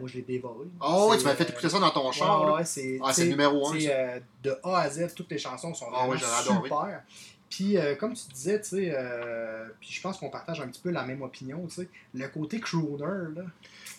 Moi, 0.00 0.08
je 0.08 0.14
l'ai 0.14 0.22
dévoré. 0.22 0.66
Oh, 0.80 1.06
oui, 1.10 1.16
C'est, 1.16 1.22
tu 1.22 1.28
m'as 1.28 1.34
fait 1.36 1.48
écouter 1.48 1.68
ça 1.68 1.78
dans 1.78 1.90
ton 1.90 2.10
char. 2.10 2.44
Ouais, 2.44 2.52
ouais, 2.54 2.64
c'est 2.64 2.98
Ah, 3.04 3.12
numéro 3.24 3.68
un, 3.68 3.72
tu 3.72 3.82
sais, 3.82 3.86
ça. 3.86 3.92
euh, 3.94 4.20
de 4.42 4.58
A 4.64 4.80
à 4.80 4.90
Z, 4.90 5.14
toutes 5.14 5.30
les 5.30 5.38
chansons 5.38 5.72
sont 5.74 5.86
Ah 5.94 6.06
vraiment 6.08 6.18
super. 6.64 7.02
Puis, 7.48 7.76
euh, 7.78 7.94
comme 7.94 8.14
tu 8.14 8.22
disais, 8.32 8.60
tu 8.60 8.68
sais, 8.68 8.92
euh, 8.92 9.68
puis 9.80 9.90
je 9.92 10.00
pense 10.00 10.18
qu'on 10.18 10.28
partage 10.30 10.60
un 10.60 10.66
petit 10.68 10.80
peu 10.80 10.90
la 10.90 11.04
même 11.04 11.22
opinion, 11.22 11.64
tu 11.68 11.82
sais, 11.82 11.88
le 12.14 12.26
côté 12.28 12.58
crooner, 12.60 13.04
là. 13.36 13.42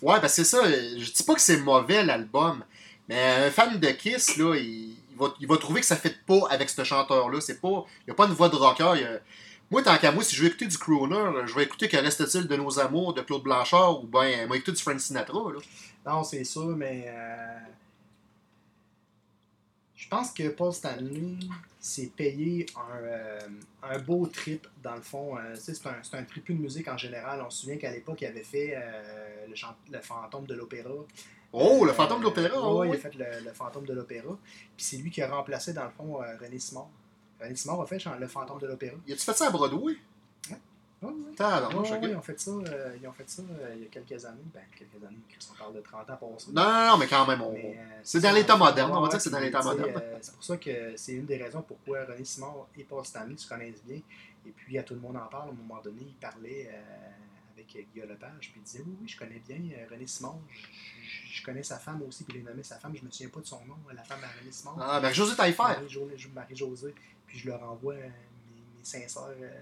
Ouais, 0.02 0.20
ben 0.20 0.28
c'est 0.28 0.44
ça. 0.44 0.62
Je 0.70 1.10
dis 1.12 1.22
pas 1.22 1.34
que 1.34 1.40
c'est 1.40 1.58
mauvais 1.58 2.02
l'album, 2.04 2.62
mais 3.08 3.46
un 3.46 3.50
fan 3.50 3.78
de 3.78 3.88
Kiss, 3.88 4.36
là, 4.36 4.54
il, 4.56 4.96
va, 5.16 5.34
il 5.40 5.46
va 5.46 5.56
trouver 5.56 5.80
que 5.80 5.86
ça 5.86 5.96
fait 5.96 6.24
pas 6.26 6.46
avec 6.50 6.70
ce 6.70 6.84
chanteur-là. 6.84 7.40
C'est 7.40 7.60
pas. 7.60 7.84
Il 8.00 8.06
n'y 8.08 8.12
a 8.12 8.14
pas 8.14 8.26
une 8.26 8.34
voix 8.34 8.48
de 8.48 8.56
rocker. 8.56 9.18
Moi, 9.70 9.82
tant 9.82 9.96
qu'à 9.96 10.12
moi, 10.12 10.22
si 10.22 10.36
je 10.36 10.42
veux 10.42 10.48
écouter 10.48 10.66
du 10.66 10.76
crooner, 10.76 11.46
je 11.46 11.54
vais 11.54 11.64
écouter 11.64 11.88
Que 11.88 11.96
reste-t-il 11.96 12.46
de 12.46 12.56
nos 12.56 12.78
amours 12.78 13.14
de 13.14 13.22
Claude 13.22 13.42
Blanchard 13.42 14.04
ou 14.04 14.06
ben, 14.06 14.46
moi 14.46 14.56
écouter 14.56 14.72
du 14.72 14.82
Frank 14.82 15.00
Sinatra. 15.00 15.50
Là. 15.50 15.60
Non, 16.04 16.22
c'est 16.24 16.44
sûr, 16.44 16.76
mais 16.76 17.06
euh, 17.08 17.58
je 19.94 20.08
pense 20.08 20.30
que 20.32 20.48
Paul 20.48 20.72
Stanley 20.72 21.36
s'est 21.80 22.12
payé 22.14 22.66
un, 22.76 22.96
euh, 23.02 23.40
un 23.82 23.98
beau 23.98 24.26
trip, 24.26 24.66
dans 24.82 24.94
le 24.94 25.00
fond. 25.00 25.38
Euh, 25.38 25.54
c'est 25.54 25.74
un, 25.86 26.18
un 26.18 26.24
tripu 26.24 26.52
de 26.54 26.60
musique 26.60 26.88
en 26.88 26.98
général. 26.98 27.42
On 27.46 27.48
se 27.48 27.62
souvient 27.62 27.78
qu'à 27.78 27.92
l'époque, 27.92 28.20
il 28.20 28.26
avait 28.26 28.44
fait 28.44 28.74
euh, 28.76 29.46
le 29.90 30.00
fantôme 30.00 30.44
de 30.46 30.54
l'opéra. 30.54 30.90
Oh, 31.52 31.84
le 31.84 31.92
fantôme 31.92 32.20
de 32.20 32.24
l'opéra. 32.24 32.56
oh, 32.60 32.84
il 32.84 32.90
oui. 32.90 32.96
a 32.96 33.00
fait 33.00 33.14
le, 33.14 33.44
le 33.44 33.52
fantôme 33.52 33.84
de 33.84 33.92
l'opéra. 33.92 34.36
Puis 34.76 34.84
c'est 34.84 34.96
lui 34.96 35.10
qui 35.10 35.22
a 35.22 35.28
remplacé, 35.28 35.72
dans 35.72 35.84
le 35.84 35.90
fond, 35.90 36.22
euh, 36.22 36.36
René 36.40 36.58
Simard. 36.58 36.88
René 37.40 37.54
Simard 37.56 37.80
a 37.80 37.86
fait 37.86 38.02
le 38.18 38.26
fantôme 38.28 38.58
de 38.58 38.66
l'opéra. 38.66 38.96
Y 39.06 39.12
a-tu 39.12 39.22
fait 39.22 39.34
ça 39.34 39.48
à 39.48 39.50
Broadway? 39.50 39.96
Ok. 41.02 41.10
ouais, 41.40 41.98
ils 42.02 42.16
ont 42.16 42.22
fait 42.22 42.38
ça, 42.38 42.50
euh, 42.52 42.96
ils 43.00 43.08
ont 43.08 43.12
fait 43.12 43.28
ça 43.28 43.42
euh, 43.42 43.74
il 43.74 43.82
y 43.82 43.86
a 43.86 43.88
quelques 43.88 44.24
années. 44.24 44.42
Ben, 44.54 44.62
quelques 44.78 45.04
années, 45.04 45.18
on 45.50 45.58
parle 45.58 45.74
de 45.74 45.80
30 45.80 46.10
ans 46.10 46.16
passés. 46.16 46.52
Non, 46.52 46.62
non, 46.62 46.86
non, 46.90 46.96
mais 46.96 47.08
quand 47.08 47.26
même, 47.26 47.42
on... 47.42 47.52
Euh, 47.52 47.72
c'est 48.04 48.20
ça, 48.20 48.28
dans 48.28 48.34
l'état 48.36 48.56
moderne, 48.56 48.92
on 48.92 49.00
va 49.00 49.08
dire 49.08 49.16
que 49.16 49.22
c'est 49.22 49.30
dans 49.30 49.40
l'état 49.40 49.62
moderne. 49.62 50.00
c'est 50.20 50.34
pour 50.34 50.44
ça 50.44 50.56
que 50.56 50.92
c'est 50.96 51.12
une 51.12 51.26
des 51.26 51.42
raisons 51.42 51.62
pourquoi 51.62 52.04
René 52.04 52.24
Simon 52.24 52.66
et 52.76 52.84
Paul 52.84 53.04
Stanley 53.04 53.36
se 53.36 53.48
connaissent 53.48 53.82
bien. 53.84 54.00
Et 54.46 54.50
puis, 54.50 54.78
à 54.78 54.84
tout 54.84 54.94
le 54.94 55.00
monde 55.00 55.16
en 55.16 55.26
parle, 55.26 55.48
à 55.48 55.52
un 55.52 55.56
moment 55.56 55.80
donné, 55.82 56.02
il 56.02 56.14
parlait 56.14 56.70
avec 57.74 57.92
Guillaume 57.92 58.08
Lepage, 58.10 58.50
puis 58.50 58.54
il 58.56 58.62
disait 58.62 58.82
Oui, 58.86 58.94
oui, 59.00 59.08
je 59.08 59.16
connais 59.18 59.40
bien 59.46 59.58
euh, 59.76 59.86
René 59.90 60.06
Simon, 60.06 60.40
je, 61.30 61.42
connais 61.42 61.62
sa 61.62 61.78
femme 61.78 62.02
aussi, 62.02 62.24
puis 62.24 62.38
il 62.38 62.46
a 62.46 62.50
nommé 62.50 62.62
sa 62.62 62.78
femme, 62.78 62.94
je 62.96 63.04
me 63.04 63.10
souviens 63.10 63.28
pas 63.28 63.40
de 63.40 63.46
son 63.46 63.64
nom, 63.66 63.76
la 63.94 64.02
femme 64.04 64.20
à 64.24 64.28
René 64.40 64.50
Simon. 64.52 64.72
Ah, 64.80 65.00
Marie-Josée 65.00 65.36
Taillefer. 65.36 65.62
Marie-Jo- 65.62 66.08
Marie-Josée, 66.34 66.94
puis 67.26 67.38
je 67.38 67.48
leur 67.48 67.62
envoie 67.62 67.94
euh, 67.94 68.00
mes, 68.08 68.60
mes 68.78 68.84
sincères 68.84 69.28
euh, 69.40 69.60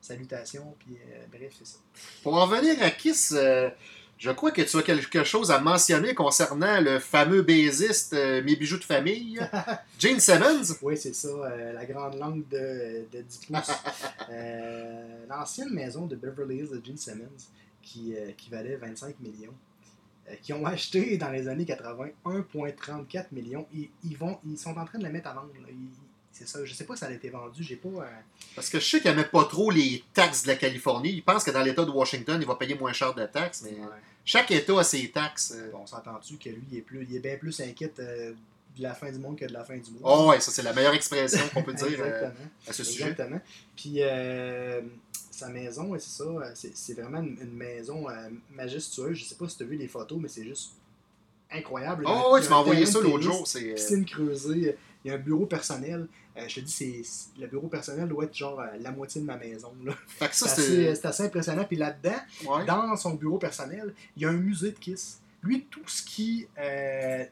salutations, 0.00 0.74
puis 0.78 0.96
euh, 1.06 1.24
bref, 1.30 1.54
c'est 1.58 1.66
ça. 1.66 1.78
Pour 2.22 2.34
en 2.34 2.46
revenir 2.46 2.82
à 2.82 2.90
Kiss, 2.90 3.32
euh, 3.36 3.70
je 4.20 4.30
crois 4.30 4.50
que 4.52 4.62
tu 4.62 4.76
as 4.76 4.82
quelque 4.82 5.24
chose 5.24 5.50
à 5.50 5.58
mentionner 5.60 6.14
concernant 6.14 6.80
le 6.80 6.98
fameux 7.00 7.42
baisiste 7.42 8.12
euh, 8.12 8.42
Mes 8.44 8.54
bijoux 8.54 8.78
de 8.78 8.84
famille, 8.84 9.40
Gene 9.98 10.20
Simmons? 10.20 10.76
Oui, 10.82 10.96
c'est 10.96 11.14
ça, 11.14 11.28
euh, 11.28 11.72
la 11.72 11.86
grande 11.86 12.14
langue 12.18 12.46
de, 12.48 13.06
de 13.10 13.22
10 13.22 13.38
pouces. 13.46 13.70
Euh, 14.30 15.24
L'ancienne 15.28 15.70
maison 15.72 16.06
de 16.06 16.14
Beverly 16.16 16.58
Hills 16.58 16.70
de 16.70 16.80
Gene 16.84 16.96
Simmons, 16.96 17.42
qui, 17.82 18.14
euh, 18.16 18.30
qui 18.36 18.48
valait 18.50 18.76
25 18.76 19.18
millions, 19.20 19.54
qui 20.42 20.52
ont 20.52 20.64
acheté 20.66 21.16
dans 21.16 21.30
les 21.30 21.48
années 21.48 21.64
80 21.64 22.10
1,34 22.24 23.26
millions. 23.32 23.66
Ils, 23.74 23.88
ils, 24.04 24.16
vont, 24.16 24.38
ils 24.46 24.56
sont 24.58 24.76
en 24.78 24.84
train 24.84 24.98
de 24.98 25.02
la 25.04 25.10
mettre 25.10 25.28
à 25.28 25.34
vendre. 25.34 25.48
Ils- 25.68 25.74
C'est 26.32 26.48
ça, 26.48 26.64
je 26.64 26.72
sais 26.72 26.84
pas 26.84 26.94
si 26.94 27.00
ça 27.00 27.06
a 27.06 27.12
été 27.12 27.28
vendu, 27.28 27.62
j'ai 27.62 27.76
pas. 27.76 27.88
euh, 27.88 28.06
Parce 28.54 28.70
que 28.70 28.78
je 28.80 28.84
sais 28.84 29.00
qu'il 29.00 29.10
n'aimait 29.10 29.24
pas 29.24 29.44
trop 29.44 29.70
les 29.70 30.02
taxes 30.14 30.42
de 30.44 30.48
la 30.48 30.56
Californie. 30.56 31.10
Il 31.10 31.22
pense 31.22 31.44
que 31.44 31.50
dans 31.50 31.60
l'État 31.62 31.84
de 31.84 31.90
Washington, 31.90 32.38
il 32.40 32.46
va 32.46 32.54
payer 32.54 32.74
moins 32.76 32.92
cher 32.92 33.12
de 33.14 33.26
taxes, 33.26 33.62
mais 33.64 33.76
chaque 34.24 34.50
État 34.50 34.78
a 34.78 34.84
ses 34.84 35.10
taxes. 35.10 35.52
euh. 35.56 35.70
Bon, 35.70 35.80
on 35.82 35.86
s'entend-tu 35.86 36.36
que 36.36 36.48
lui, 36.50 36.62
il 36.70 36.78
est, 36.78 36.82
plus, 36.82 37.06
il 37.08 37.16
est 37.16 37.20
bien 37.20 37.36
plus 37.36 37.60
inquiète 37.60 37.98
euh, 37.98 38.32
de 38.76 38.82
la 38.82 38.94
fin 38.94 39.10
du 39.10 39.18
monde 39.18 39.36
que 39.36 39.44
de 39.44 39.52
la 39.52 39.64
fin 39.64 39.76
du 39.76 39.90
monde? 39.90 40.00
Oh 40.04 40.28
ouais, 40.30 40.40
ça 40.40 40.50
c'est 40.50 40.62
la 40.62 40.72
meilleure 40.72 40.94
expression 40.94 41.40
qu'on 41.52 41.62
peut 41.64 41.74
dire 41.74 41.86
euh, 42.00 42.06
Exactement. 42.06 42.32
à 42.68 42.72
ce 42.72 42.84
sujet. 42.84 43.04
Exactement. 43.10 43.40
Puis 43.76 43.94
euh, 43.98 44.80
sa 45.32 45.48
maison, 45.48 45.88
ouais, 45.88 45.98
c'est 45.98 46.22
ça, 46.22 46.24
euh, 46.24 46.50
c'est 46.54 46.74
c'est 46.76 46.94
vraiment 46.94 47.18
une, 47.18 47.36
une 47.42 47.52
maison 47.54 48.08
euh, 48.08 48.14
majestueuse. 48.52 49.16
Je 49.18 49.24
sais 49.24 49.34
pas 49.34 49.48
si 49.48 49.56
tu 49.58 49.64
as 49.64 49.66
vu 49.66 49.76
les 49.76 49.88
photos, 49.88 50.18
mais 50.22 50.28
c'est 50.28 50.44
juste 50.44 50.72
incroyable. 51.50 52.04
Oh 52.06 52.30
ouais, 52.32 52.40
tu 52.40 52.48
m'as 52.48 52.56
envoyé 52.56 52.86
ça 52.86 53.00
l'autre 53.00 53.20
jour. 53.22 53.46
C'est, 53.46 53.70
euh, 53.70 53.74
Piscine 53.74 54.04
creusée, 54.04 54.76
il 55.04 55.08
y 55.08 55.10
a 55.10 55.14
un 55.14 55.18
bureau 55.18 55.46
personnel. 55.46 56.06
Euh, 56.36 56.44
je 56.48 56.56
te 56.56 56.60
dis, 56.60 56.72
c'est 56.72 57.40
le 57.40 57.46
bureau 57.46 57.68
personnel 57.68 58.08
doit 58.08 58.24
être 58.24 58.34
genre 58.36 58.60
euh, 58.60 58.66
la 58.80 58.90
moitié 58.92 59.20
de 59.20 59.26
ma 59.26 59.36
maison. 59.36 59.72
là. 59.84 59.92
Fait 60.06 60.28
que 60.28 60.34
C'est 60.34 60.46
ça, 60.46 60.52
assez, 60.52 60.62
c'est. 60.62 60.94
c'est 60.94 61.06
assez 61.06 61.22
impressionnant. 61.24 61.64
Puis 61.64 61.76
là-dedans, 61.76 62.16
Ouais. 62.46 62.64
dans 62.66 62.96
son 62.96 63.14
bureau 63.14 63.38
personnel, 63.38 63.94
il 64.16 64.22
y 64.22 64.26
a 64.26 64.28
un 64.30 64.34
musée 64.34 64.72
de 64.72 64.78
Kiss. 64.78 65.20
Lui, 65.42 65.66
tout 65.70 65.86
ce 65.88 66.02
qui, 66.02 66.46
euh, 66.58 67.24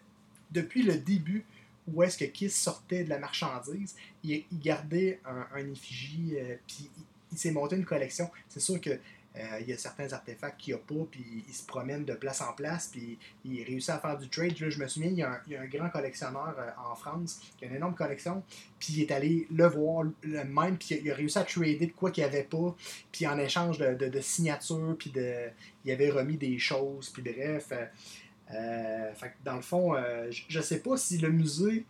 depuis 0.51 0.83
le 0.83 0.97
début, 0.97 1.45
où 1.93 2.03
est-ce 2.03 2.19
que 2.19 2.25
Kiss 2.25 2.55
sortait 2.59 3.05
de 3.05 3.11
la 3.11 3.19
marchandise, 3.19 3.95
il, 4.25 4.45
il 4.51 4.59
gardait 4.61 5.21
un, 5.25 5.47
un 5.55 5.71
effigie, 5.71 6.37
puis 6.67 6.91
il, 6.97 7.03
il 7.33 7.39
s'est 7.39 7.51
monté 7.53 7.77
une 7.77 7.85
collection. 7.85 8.31
C'est 8.49 8.61
sûr 8.61 8.81
que 8.81 8.99
euh, 9.39 9.61
il 9.61 9.69
y 9.69 9.73
a 9.73 9.79
certains 9.79 10.13
artefacts 10.13 10.59
qu'il 10.61 10.75
n'y 10.75 10.81
a 10.81 10.83
pas, 10.83 11.07
puis 11.11 11.45
il 11.47 11.55
se 11.55 11.65
promène 11.65 12.05
de 12.05 12.15
place 12.15 12.41
en 12.41 12.53
place, 12.53 12.89
puis 12.89 13.19
il 13.45 13.63
réussit 13.63 13.91
à 13.91 13.99
faire 13.99 14.19
du 14.19 14.29
trade. 14.29 14.59
Là, 14.59 14.69
je 14.71 14.79
me 14.79 14.89
souviens, 14.89 15.11
il 15.11 15.19
y 15.19 15.23
a 15.23 15.31
un, 15.33 15.41
y 15.49 15.55
a 15.57 15.61
un 15.61 15.67
grand 15.67 15.91
collectionneur 15.91 16.55
euh, 16.59 16.71
en 16.91 16.95
France 16.97 17.41
qui 17.59 17.65
a 17.65 17.69
une 17.69 17.77
énorme 17.77 17.95
collection, 17.95 18.43
puis 18.79 18.95
il 18.95 19.03
est 19.03 19.13
allé 19.13 19.47
le 19.55 19.67
voir 19.67 20.05
le 20.23 20.45
même, 20.45 20.77
puis 20.77 21.01
il 21.03 21.11
a 21.11 21.15
réussi 21.15 21.39
à 21.39 21.45
trader 21.45 21.87
de 21.87 21.93
quoi 21.93 22.11
qu'il 22.11 22.25
n'y 22.25 22.29
avait 22.31 22.43
pas, 22.45 22.75
puis 23.13 23.27
en 23.27 23.39
échange 23.39 23.79
de, 23.79 23.95
de, 23.95 24.21
signatures, 24.21 24.97
puis 24.99 25.11
de, 25.11 25.49
il 25.85 25.93
avait 25.93 26.11
remis 26.11 26.37
des 26.37 26.59
choses, 26.59 27.11
puis 27.11 27.23
bref. 27.23 27.73
euh, 28.53 29.13
dans 29.45 29.57
le 29.57 29.63
fond, 29.63 29.95
je- 30.31 30.43
je 30.49 30.61
sais 30.61 30.79
pas 30.81 30.97
si 30.97 31.19
le 31.19 31.31
musée, 31.31 31.85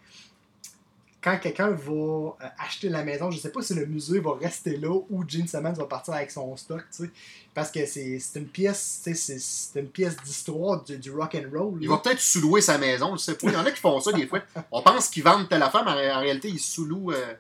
quand 1.33 1.39
quelqu'un 1.43 1.71
va 1.71 1.93
euh, 1.93 2.31
acheter 2.59 2.89
la 2.89 3.05
maison, 3.05 3.31
je 3.31 3.39
sais 3.39 3.51
pas 3.51 3.63
si 3.63 3.75
le 3.75 3.87
musée 3.87 4.21
va 4.21 4.35
rester 4.35 4.77
là 4.77 4.91
ou 5.11 5.25
Gene 5.29 5.47
Simmons 5.47 5.73
va 5.73 5.85
partir 5.85 6.15
avec 6.15 6.31
son 6.31 6.57
stock, 6.57 6.85
tu 6.95 7.05
sais. 7.05 7.11
Parce 7.55 7.71
que 7.71 7.85
c'est 7.87 8.21
une 8.37 8.47
pièce, 8.47 9.01
c'est 9.15 9.81
une 9.81 9.89
pièce 9.89 10.17
d'histoire 10.25 10.83
du, 10.85 10.97
du 10.97 11.11
rock 11.11 11.35
and 11.37 11.49
roll. 11.57 11.79
Il 11.81 11.89
va 11.89 11.99
peut-être 11.99 12.21
sous-louer 12.21 12.61
sa 12.61 12.79
maison, 12.79 13.17
je 13.17 13.23
sais 13.23 13.35
pas. 13.35 13.49
Il 13.49 13.53
y 13.53 13.57
en 13.57 13.65
a 13.67 13.71
qui 13.71 13.81
font 13.81 13.99
ça 14.01 14.13
des 14.13 14.27
fois. 14.27 14.41
On 14.71 14.81
pense 14.83 15.09
qu'ils 15.09 15.25
vendent 15.25 15.49
telle 15.49 15.63
affaire, 15.63 15.85
mais 15.85 16.11
en, 16.11 16.17
en 16.17 16.21
réalité, 16.21 16.49
ils 16.49 16.61
sous-louent. 16.61 17.13
euh, 17.13 17.35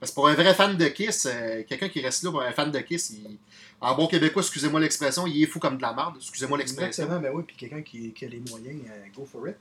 Parce 0.00 0.10
que 0.10 0.14
pour 0.14 0.28
un 0.28 0.34
vrai 0.34 0.54
fan 0.54 0.76
de 0.76 0.88
Kiss, 0.88 1.26
euh, 1.30 1.62
quelqu'un 1.68 1.88
qui 1.90 2.00
reste 2.00 2.22
là 2.22 2.30
pour 2.30 2.40
un 2.42 2.52
fan 2.52 2.70
de 2.70 2.78
Kiss, 2.80 3.10
il- 3.10 3.36
en 3.80 3.94
bon 3.94 4.06
québécois, 4.08 4.42
excusez-moi 4.42 4.80
l'expression, 4.80 5.24
il 5.26 5.40
est 5.42 5.46
fou 5.46 5.60
comme 5.60 5.76
de 5.76 5.82
la 5.82 5.92
merde. 5.92 6.14
Excusez-moi 6.16 6.58
l'expression. 6.58 7.04
Exactement, 7.04 7.20
ben 7.20 7.30
oui, 7.32 7.44
puis 7.46 7.54
quelqu'un 7.56 7.82
qui, 7.82 8.10
qui 8.12 8.24
a 8.24 8.28
les 8.28 8.40
moyens, 8.50 8.80
euh, 8.88 9.04
go 9.14 9.24
for 9.30 9.46
it. 9.48 9.54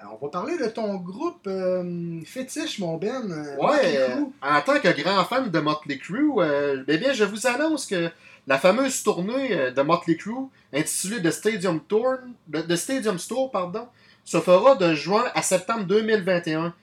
Euh, 0.00 0.04
on 0.12 0.24
va 0.26 0.30
parler 0.30 0.58
de 0.58 0.66
ton 0.66 0.96
groupe 0.96 1.46
euh, 1.46 2.20
fétiche, 2.26 2.78
mon 2.78 2.96
Ben. 2.98 3.30
euh, 3.30 3.56
Ouais, 3.56 3.76
Motley 3.76 3.98
euh, 3.98 4.16
en 4.42 4.60
tant 4.60 4.78
que 4.78 5.00
grand 5.00 5.24
fan 5.24 5.50
de 5.50 5.58
Motley 5.58 5.98
Crue, 5.98 6.32
euh, 6.38 6.84
eh 6.86 6.98
bien, 6.98 7.12
je 7.14 7.24
vous 7.24 7.46
annonce 7.46 7.86
que 7.86 8.10
la 8.46 8.58
fameuse 8.58 9.02
tournée 9.02 9.72
de 9.72 9.82
Motley 9.82 10.16
Crue, 10.16 10.48
intitulée 10.72 11.22
The 11.22 11.30
Stadium 11.30 11.80
Tour, 11.80 12.16
de, 12.48 12.76
Stadium 12.76 13.16
Tour, 13.16 13.50
pardon, 13.50 13.88
se 14.24 14.38
fera 14.40 14.76
de 14.76 14.94
juin 14.94 15.24
à 15.34 15.42
septembre 15.42 15.84
2021. 15.84 16.74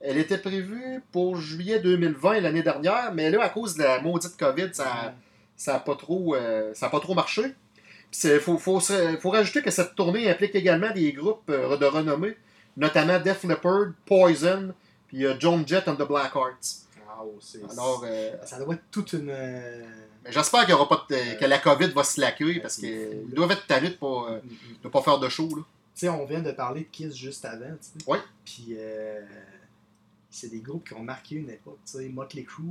Elle 0.00 0.18
était 0.18 0.38
prévue 0.38 1.02
pour 1.12 1.36
juillet 1.36 1.80
2020 1.80 2.40
l'année 2.40 2.62
dernière, 2.62 3.12
mais 3.12 3.30
là, 3.30 3.42
à 3.42 3.48
cause 3.48 3.74
de 3.76 3.82
la 3.82 4.00
maudite 4.00 4.36
COVID, 4.36 4.68
ça 4.72 5.14
ça 5.54 5.74
n'a 5.74 5.78
pas, 5.80 5.94
trop, 5.94 6.34
ça 6.72 6.86
a 6.86 6.88
pas 6.88 6.98
trop 6.98 7.14
marché. 7.14 7.42
Il 8.24 8.40
faut, 8.40 8.58
faut, 8.58 8.80
faut 8.80 9.30
rajouter 9.30 9.62
que 9.62 9.70
cette 9.70 9.94
tournée 9.94 10.28
implique 10.30 10.54
également 10.54 10.90
des 10.92 11.12
groupes 11.12 11.50
de 11.50 11.84
renommée, 11.86 12.36
notamment 12.76 13.18
Def 13.20 13.44
Leppard, 13.44 13.92
Poison, 14.06 14.74
puis 15.08 15.24
euh, 15.26 15.34
Joan 15.38 15.66
Jett 15.66 15.86
and 15.88 15.96
the 15.96 16.06
Blackhearts. 16.06 16.86
Ah, 17.08 17.18
oh, 17.24 17.36
c'est- 17.40 17.60
Alors, 17.70 18.02
euh, 18.06 18.32
ça 18.44 18.58
doit 18.58 18.74
être 18.74 18.84
toute 18.90 19.12
une. 19.12 19.28
euh, 19.30 19.84
mais 20.24 20.32
j'espère 20.32 20.60
qu'il 20.62 20.70
y 20.70 20.72
aura 20.72 20.88
pas 20.88 21.06
de- 21.10 21.38
que 21.38 21.44
la 21.44 21.58
COVID 21.58 21.88
va 21.88 22.04
se 22.04 22.20
laquer 22.20 22.60
parce 22.60 22.76
qu'ils 22.76 23.24
doivent 23.28 23.50
être 23.52 23.66
tannés 23.66 23.90
de 23.90 23.94
pas, 23.96 24.26
euh, 24.30 24.40
de 24.82 24.88
pas 24.88 25.02
faire 25.02 25.18
de 25.18 25.28
show. 25.28 25.48
Là. 25.48 25.62
Tu 25.94 26.00
sais, 26.00 26.08
on 26.08 26.24
vient 26.24 26.40
de 26.40 26.52
parler 26.52 26.80
de 26.82 26.86
Kiss 26.86 27.14
juste 27.14 27.44
avant, 27.44 27.66
tu 27.80 28.00
sais. 28.02 28.10
Ouais. 28.10 28.18
Puis, 28.44 28.68
euh, 28.78 29.20
c'est 30.30 30.48
des 30.48 30.60
groupes 30.60 30.88
qui 30.88 30.94
ont 30.94 31.02
marqué 31.02 31.36
une 31.36 31.50
époque, 31.50 31.78
tu 31.84 31.98
sais. 31.98 32.08
Motley 32.08 32.44
Crue 32.44 32.64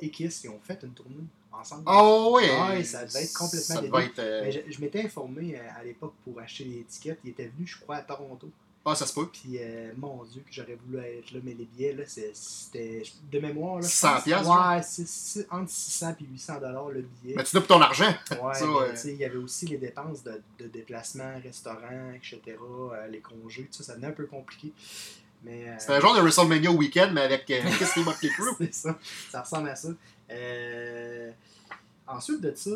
et 0.00 0.10
Kiss, 0.10 0.44
ils 0.44 0.50
ont 0.50 0.60
fait 0.62 0.78
une 0.84 0.92
tournée 0.92 1.16
ensemble. 1.50 1.82
Oh 1.86 2.34
oui! 2.36 2.44
Ouais, 2.44 2.84
ça 2.84 3.04
devait 3.04 3.24
être 3.24 3.32
complètement 3.36 3.82
devait 3.82 4.04
être. 4.06 4.18
euh, 4.20 4.42
Mais 4.44 4.52
je, 4.52 4.60
je 4.70 4.80
m'étais 4.80 5.02
informé 5.04 5.58
à 5.58 5.82
l'époque 5.82 6.14
pour 6.22 6.38
acheter 6.40 6.64
les 6.64 6.78
étiquettes. 6.80 7.18
Ils 7.24 7.30
étaient 7.30 7.50
venus, 7.56 7.70
je 7.76 7.80
crois, 7.80 7.96
à 7.96 8.02
Toronto. 8.02 8.48
Ah, 8.90 8.94
ça 8.94 9.06
se 9.06 9.12
peut. 9.14 9.28
Puis, 9.32 9.58
euh, 9.58 9.92
mon 9.96 10.24
Dieu, 10.24 10.40
que 10.40 10.52
j'aurais 10.52 10.76
voulu 10.86 10.98
être 10.98 11.30
là, 11.32 11.40
mais 11.42 11.54
les 11.54 11.64
billets, 11.64 11.92
là, 11.92 12.04
c'était 12.06 13.02
de 13.30 13.38
mémoire. 13.38 13.76
Là, 13.76 13.82
je 13.82 13.88
600 13.88 14.14
pense- 14.14 14.24
piastres, 14.24 14.48
Ouais, 14.50 14.82
c'est 14.82 15.46
entre 15.50 15.70
600 15.70 16.14
et 16.20 16.24
800 16.24 16.60
dollars 16.60 16.88
le 16.88 17.02
billet. 17.02 17.34
Mais 17.36 17.44
tu 17.44 17.54
donnes 17.54 17.64
pour 17.64 17.76
ton 17.76 17.82
argent. 17.82 18.12
Ouais, 18.30 18.36
Ça, 18.54 18.66
mais, 18.66 18.72
ouais. 18.74 18.90
tu 18.92 18.96
sais, 18.96 19.12
il 19.12 19.18
y 19.18 19.24
avait 19.24 19.36
aussi 19.36 19.66
les 19.66 19.78
dépenses 19.78 20.22
de, 20.24 20.40
de 20.58 20.66
déplacement, 20.68 21.32
restaurant, 21.42 22.12
etc., 22.14 22.40
euh, 22.46 23.06
les 23.08 23.20
congés, 23.20 23.64
tout 23.64 23.78
ça, 23.78 23.84
ça 23.84 23.92
devenait 23.94 24.08
un 24.08 24.12
peu 24.12 24.26
compliqué. 24.26 24.72
Mais, 25.44 25.68
euh, 25.68 25.74
C'était 25.78 25.92
un 25.94 26.00
genre 26.00 26.16
de 26.16 26.20
WrestleMania 26.20 26.70
week-end, 26.70 27.10
mais 27.12 27.20
avec 27.22 27.48
euh, 27.50 27.60
Kiss 27.78 27.96
et 27.96 28.02
Motley 28.04 28.30
Crue. 28.30 28.50
c'est 28.58 28.74
ça, 28.74 28.98
ça 29.30 29.42
ressemble 29.42 29.68
à 29.68 29.76
ça. 29.76 29.88
Euh, 30.30 31.30
ensuite 32.06 32.40
de 32.40 32.52
ça, 32.54 32.70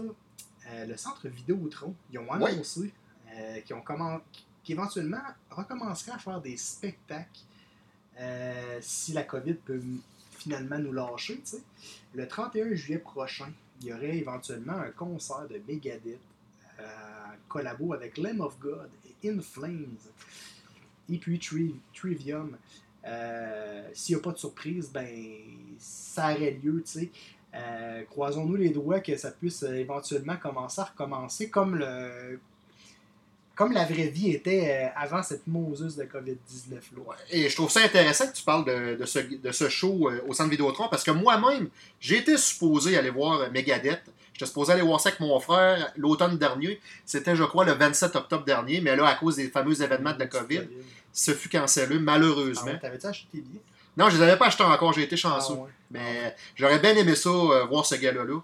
le 0.87 0.97
centre 0.97 1.27
Vidéotron, 1.29 1.95
ils 2.13 2.19
ont 2.19 2.31
annoncé 2.33 2.93
euh, 3.35 3.61
qu'ils 3.61 3.75
ont 3.77 3.81
commen- 4.63 4.65
qu'éventuellement 4.65 5.23
recommenceraient 5.51 6.13
à 6.13 6.19
faire 6.19 6.41
des 6.41 6.57
spectacles 6.57 7.41
euh, 8.21 8.79
si 8.81 9.13
la 9.13 9.23
COVID 9.23 9.55
peut 9.55 9.81
finalement 10.33 10.79
nous 10.79 10.93
lâcher. 10.93 11.41
Le 12.15 12.27
31 12.29 12.75
juillet 12.75 12.99
prochain, 12.99 13.51
il 13.81 13.89
y 13.89 13.93
aurait 13.93 14.17
éventuellement 14.17 14.75
un 14.75 14.91
concert 14.91 15.47
de 15.49 15.61
Megadeth 15.67 16.19
euh, 16.81 16.85
collabo 17.49 17.93
avec 17.95 18.19
Lamb 18.19 18.41
of 18.41 18.59
God 18.59 18.89
et 19.23 19.31
In 19.31 19.41
Flames. 19.41 19.97
Et 21.11 21.19
puis 21.19 21.39
Tri- 21.39 21.81
Trivium. 21.95 22.57
Euh, 23.05 23.89
S'il 23.95 24.15
n'y 24.15 24.21
a 24.21 24.23
pas 24.23 24.33
de 24.33 24.39
surprise, 24.39 24.91
ben 24.93 25.09
ça 25.79 26.33
aurait 26.35 26.53
lieu. 26.63 26.83
Euh, 27.55 28.05
Croisons-nous 28.05 28.55
les 28.57 28.71
doigts 28.71 29.01
que 29.01 29.17
ça 29.17 29.31
puisse 29.33 29.63
éventuellement 29.65 30.37
commencer 30.37 30.81
à 30.81 30.85
recommencer 30.85 31.51
comme 31.51 31.75
le 31.77 32.41
comme 33.63 33.73
la 33.73 33.85
vraie 33.85 34.09
vie 34.09 34.31
était 34.33 34.85
euh, 34.85 34.89
avant 34.97 35.23
cette 35.23 35.47
moseuse 35.47 35.97
de 35.97 36.05
COVID-19 36.05 36.71
là. 36.97 37.15
Et 37.31 37.49
je 37.49 37.55
trouve 37.55 37.71
ça 37.71 37.81
intéressant 37.81 38.27
que 38.27 38.33
tu 38.37 38.43
parles 38.43 38.65
de, 38.65 38.97
de 38.97 39.05
ce, 39.07 39.19
de 39.19 39.53
ce 39.53 39.69
show 39.69 40.09
euh, 40.11 40.21
au 40.27 40.33
centre 40.33 40.51
Vidéotron 40.51 40.89
parce 40.91 41.05
que 41.05 41.11
moi-même, 41.11 41.69
été 42.01 42.37
supposé 42.37 42.97
aller 42.97 43.11
voir 43.11 43.41
euh, 43.41 43.51
Megadeth. 43.51 44.03
J'étais 44.35 44.47
supposé 44.47 44.73
aller 44.73 44.83
voir 44.83 44.99
ça 45.01 45.11
avec 45.11 45.21
mon 45.21 45.39
frère 45.41 45.93
l'automne 45.97 46.39
dernier. 46.39 46.81
C'était, 47.05 47.37
je 47.37 47.45
crois, 47.45 47.65
le 47.65 47.73
27 47.73 48.17
octobre 48.17 48.45
dernier. 48.45 48.81
Mais 48.81 48.97
là, 48.97 49.07
à 49.07 49.15
cause 49.15 49.37
des 49.37 49.49
fameux 49.49 49.81
événements 49.83 50.15
de 50.15 50.19
la 50.19 50.27
COVID, 50.27 50.63
ce 51.13 51.33
fut 51.35 51.51
cancellé, 51.51 51.97
Ah 51.99 52.01
malheureusement. 52.01 52.65
ouais, 52.73 52.79
T'avais-tu 52.81 53.07
acheté 53.07 53.29
tes 53.31 53.41
billets? 53.41 53.61
Non, 53.95 54.09
je 54.09 54.17
les 54.17 54.23
avais 54.23 54.39
pas 54.39 54.47
achetés 54.47 54.65
encore. 54.65 54.93
J'ai 54.95 55.03
été 55.03 55.17
chanceux. 55.19 55.53
Ah 55.57 55.63
ouais. 55.63 55.71
Mais 55.91 56.35
j'aurais 56.57 56.79
bien 56.79 56.97
aimé 56.97 57.15
ça, 57.15 57.29
euh, 57.29 57.67
voir 57.67 57.85
ce 57.85 57.95
gars-là. 57.97 58.25
là. 58.25 58.41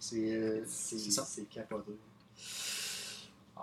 C'est 0.00 0.16
euh, 0.16 0.62
C'est 0.66 0.98
c'est 0.98 1.10
ça. 1.10 1.26
c'est 1.28 1.44
capoté. 1.50 1.92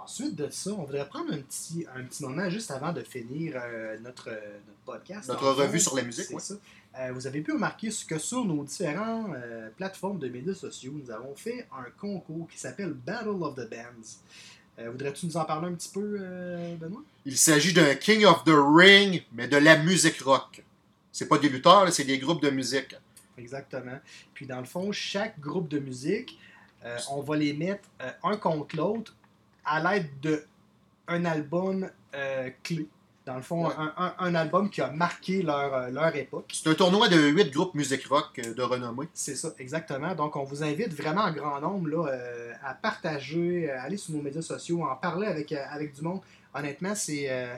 Ensuite 0.05 0.35
de 0.35 0.47
ça, 0.51 0.69
on 0.69 0.83
voudrait 0.83 1.07
prendre 1.09 1.33
un 1.33 1.39
petit, 1.39 1.83
un 1.95 2.03
petit 2.03 2.21
moment 2.21 2.47
juste 2.47 2.69
avant 2.69 2.93
de 2.93 3.01
finir 3.01 3.53
euh, 3.55 3.97
notre, 4.03 4.29
euh, 4.29 4.59
notre 4.67 4.79
podcast. 4.85 5.27
Notre 5.29 5.51
fond, 5.51 5.63
revue 5.63 5.79
sur 5.79 5.95
la 5.95 6.03
musique, 6.03 6.29
ouais. 6.29 6.39
ça. 6.39 6.53
Euh, 6.99 7.11
vous 7.11 7.25
avez 7.25 7.41
pu 7.41 7.53
remarquer 7.53 7.89
ce 7.89 8.05
que 8.05 8.19
sur 8.19 8.45
nos 8.45 8.63
différentes 8.63 9.31
euh, 9.33 9.67
plateformes 9.75 10.19
de 10.19 10.29
médias 10.29 10.53
sociaux, 10.53 10.93
nous 10.93 11.09
avons 11.09 11.33
fait 11.35 11.67
un 11.75 11.89
concours 11.99 12.47
qui 12.47 12.59
s'appelle 12.59 12.93
Battle 12.93 13.41
of 13.41 13.55
the 13.55 13.67
Bands. 13.67 14.19
Voudrais-tu 14.77 15.25
nous 15.25 15.37
en 15.37 15.45
parler 15.45 15.69
un 15.69 15.73
petit 15.73 15.89
peu, 15.89 16.19
Benoît? 16.79 17.01
Il 17.25 17.37
s'agit 17.37 17.71
d'un 17.71 17.95
King 17.95 18.25
of 18.25 18.43
the 18.43 18.51
Ring, 18.53 19.23
mais 19.31 19.47
de 19.47 19.55
la 19.55 19.77
musique 19.77 20.21
rock. 20.21 20.63
C'est 21.13 21.29
pas 21.29 21.37
des 21.37 21.47
lutteurs, 21.47 21.91
c'est 21.93 22.03
des 22.03 22.19
groupes 22.19 22.41
de 22.43 22.49
musique. 22.49 22.93
Exactement. 23.37 23.97
Puis 24.33 24.45
dans 24.45 24.59
le 24.59 24.65
fond, 24.65 24.91
chaque 24.91 25.39
groupe 25.39 25.69
de 25.69 25.79
musique, 25.79 26.37
on 27.09 27.21
va 27.21 27.37
les 27.37 27.53
mettre 27.53 27.87
un 28.21 28.35
contre 28.35 28.75
l'autre 28.75 29.15
à 29.65 29.79
l'aide 29.93 30.09
de 30.21 30.43
un 31.07 31.25
album 31.25 31.89
euh, 32.15 32.49
clé. 32.63 32.87
Dans 33.25 33.35
le 33.37 33.41
fond, 33.41 33.67
Ouais. 33.67 33.73
un, 33.77 33.91
un- 33.97 34.13
un 34.19 34.35
album 34.35 34.69
qui 34.69 34.81
a 34.81 34.91
marqué 34.91 35.41
leur, 35.41 35.73
euh, 35.73 35.89
leur 35.89 36.15
époque. 36.15 36.51
C'est 36.53 36.69
un 36.69 36.75
tournoi 36.75 37.07
de 37.09 37.17
8 37.19 37.49
groupes 37.51 37.73
musique 37.73 38.05
rock 38.05 38.39
euh, 38.39 38.53
de 38.53 38.61
renommée. 38.61 39.07
C'est 39.15 39.35
ça, 39.35 39.49
exactement. 39.57 40.13
Donc, 40.13 40.35
on 40.35 40.43
vous 40.43 40.63
invite 40.63 40.93
vraiment 40.93 41.21
en 41.23 41.31
grand 41.33 41.59
nombre 41.59 41.89
là, 41.89 42.07
euh, 42.11 42.53
à 42.63 42.75
partager, 42.75 43.71
à 43.71 43.81
aller 43.83 43.97
sur 43.97 44.13
nos 44.13 44.21
médias 44.21 44.43
sociaux, 44.43 44.83
à 44.85 44.93
en 44.93 44.95
parler 44.95 45.25
avec, 45.27 45.51
avec 45.53 45.93
du 45.95 46.01
monde. 46.03 46.21
Honnêtement, 46.53 46.93
c'est. 46.93 47.25
euh, 47.29 47.55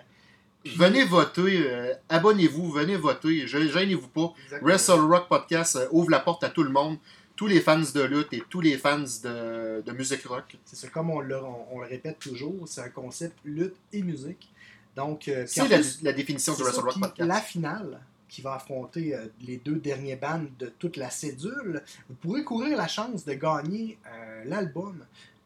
Venez 0.75 1.03
voter, 1.05 1.63
euh, 1.69 1.93
abonnez-vous, 2.09 2.71
venez 2.71 2.95
voter, 2.97 3.45
gê- 3.45 3.69
gênez-vous 3.71 4.07
pas. 4.09 4.33
exactement. 4.45 4.69
Wrestle 4.69 4.99
Rock 5.01 5.27
Podcast 5.29 5.79
ouvre 5.91 6.09
la 6.09 6.19
porte 6.19 6.43
à 6.43 6.49
tout 6.49 6.63
le 6.63 6.71
monde, 6.71 6.97
tous 7.37 7.47
les 7.47 7.61
fans 7.61 7.79
de 7.79 8.01
lutte 8.01 8.33
et 8.33 8.43
tous 8.49 8.59
les 8.59 8.77
fans 8.77 8.97
de, 8.99 9.81
de 9.81 9.91
musique 9.93 10.25
rock. 10.25 10.57
C'est 10.65 10.75
ça, 10.75 10.89
comme 10.89 11.09
on 11.11 11.21
le, 11.21 11.41
on, 11.41 11.67
on 11.71 11.79
le 11.79 11.87
répète 11.87 12.19
toujours, 12.19 12.67
c'est 12.67 12.81
un 12.81 12.89
concept 12.89 13.37
lutte 13.45 13.77
et 13.93 14.01
musique. 14.01 14.51
Donc, 14.95 15.27
euh, 15.29 15.45
C'est 15.47 15.67
la, 15.69 15.77
la 16.01 16.13
définition 16.13 16.53
du 16.55 16.63
Wrestle 16.63 16.81
Rock 16.81 16.99
Podcast. 16.99 17.29
La 17.29 17.39
finale, 17.39 17.99
qui 18.27 18.41
va 18.41 18.55
affronter 18.55 19.15
euh, 19.15 19.27
les 19.41 19.57
deux 19.57 19.75
derniers 19.75 20.15
bands 20.15 20.41
de 20.59 20.67
toute 20.79 20.97
la 20.97 21.09
cédule, 21.11 21.83
vous 22.09 22.15
pourrez 22.15 22.43
courir 22.43 22.75
la 22.75 22.87
chance 22.87 23.23
de 23.23 23.33
gagner 23.33 23.97
euh, 24.07 24.43
l'album 24.45 25.05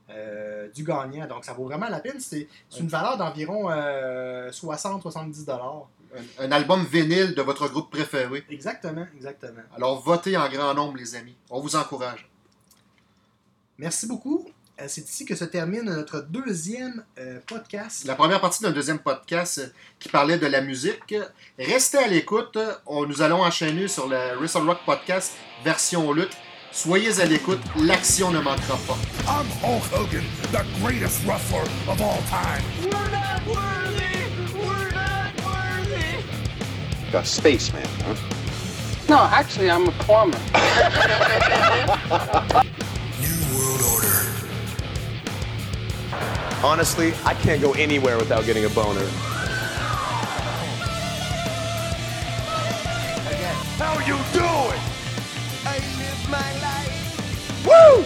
euh, 0.10 0.70
du 0.70 0.84
gagnant. 0.84 1.28
Donc, 1.28 1.44
ça 1.46 1.54
vaut 1.54 1.66
vraiment 1.66 1.90
la 1.90 2.00
peine. 2.00 2.20
C'est 2.20 2.48
une 2.80 2.88
valeur 2.88 3.18
d'environ 3.18 3.70
euh, 3.70 4.50
60-70 4.52 5.46
dollars. 5.46 5.90
Un, 6.40 6.46
un 6.46 6.52
album 6.52 6.86
vinyle 6.86 7.34
de 7.36 7.42
votre 7.42 7.68
groupe 7.70 7.90
préféré. 7.92 8.44
Exactement, 8.50 9.08
exactement. 9.16 9.62
Alors 9.76 10.02
votez 10.02 10.36
en 10.38 10.50
grand 10.50 10.74
nombre, 10.74 10.98
les 10.98 11.16
amis. 11.16 11.36
On 11.50 11.62
vous 11.62 11.76
encourage. 11.76 12.28
Merci 13.78 14.08
beaucoup. 14.08 14.50
Euh, 14.80 14.86
C'est 14.88 15.08
ici 15.08 15.26
que 15.26 15.36
se 15.36 15.46
termine 15.46 15.84
notre 15.84 16.22
deuxième 16.22 17.04
euh, 17.18 17.40
podcast. 17.48 18.06
La 18.06 18.16
première 18.16 18.42
partie 18.42 18.62
d'un 18.64 18.72
deuxième 18.72 19.00
podcast 19.00 19.60
euh, 19.60 19.68
qui 20.00 20.10
parlait 20.10 20.38
de 20.38 20.48
la 20.48 20.62
musique. 20.62 21.16
Restez 21.58 21.98
à 21.98 22.08
l'écoute. 22.08 22.58
On- 22.86 23.06
Nous 23.06 23.22
allons 23.22 23.42
enchaîner 23.42 23.88
sur 23.88 24.08
le 24.08 24.36
Wrestle 24.38 24.68
Rock 24.68 24.80
Podcast 24.86 25.34
version 25.64 26.12
lutte. 26.14 26.36
Soyez 26.74 27.20
à 27.20 27.26
l'écoute, 27.26 27.60
l'action 27.82 28.32
ne 28.32 28.40
manquera 28.40 28.78
pas. 28.88 28.98
I'm 29.28 29.46
Hulk 29.62 29.84
Hogan, 29.94 30.24
the 30.54 30.64
greatest 30.82 31.20
wrestler 31.26 31.64
of 31.90 32.00
all 32.02 32.22
time. 32.30 32.64
We're 32.84 33.12
not 33.12 33.46
worthy! 33.46 33.81
A 37.14 37.26
spaceman, 37.26 37.86
huh? 38.06 38.16
No, 39.10 39.18
actually, 39.18 39.70
I'm 39.70 39.86
a 39.86 39.92
plumber. 39.92 40.38
New 43.20 43.38
World 43.54 43.82
Order. 43.94 44.16
Honestly, 46.66 47.14
I 47.26 47.34
can't 47.34 47.62
go 47.62 47.74
anywhere 47.74 48.18
without 48.18 48.46
getting 48.46 48.64
a 48.64 48.70
boner. 48.70 49.06
How 53.78 54.00
you 54.00 54.18
doing? 54.32 54.80
I 55.66 55.80
live 56.00 56.30
my 56.30 56.52
life. 56.62 56.96
Woo! 57.68 58.06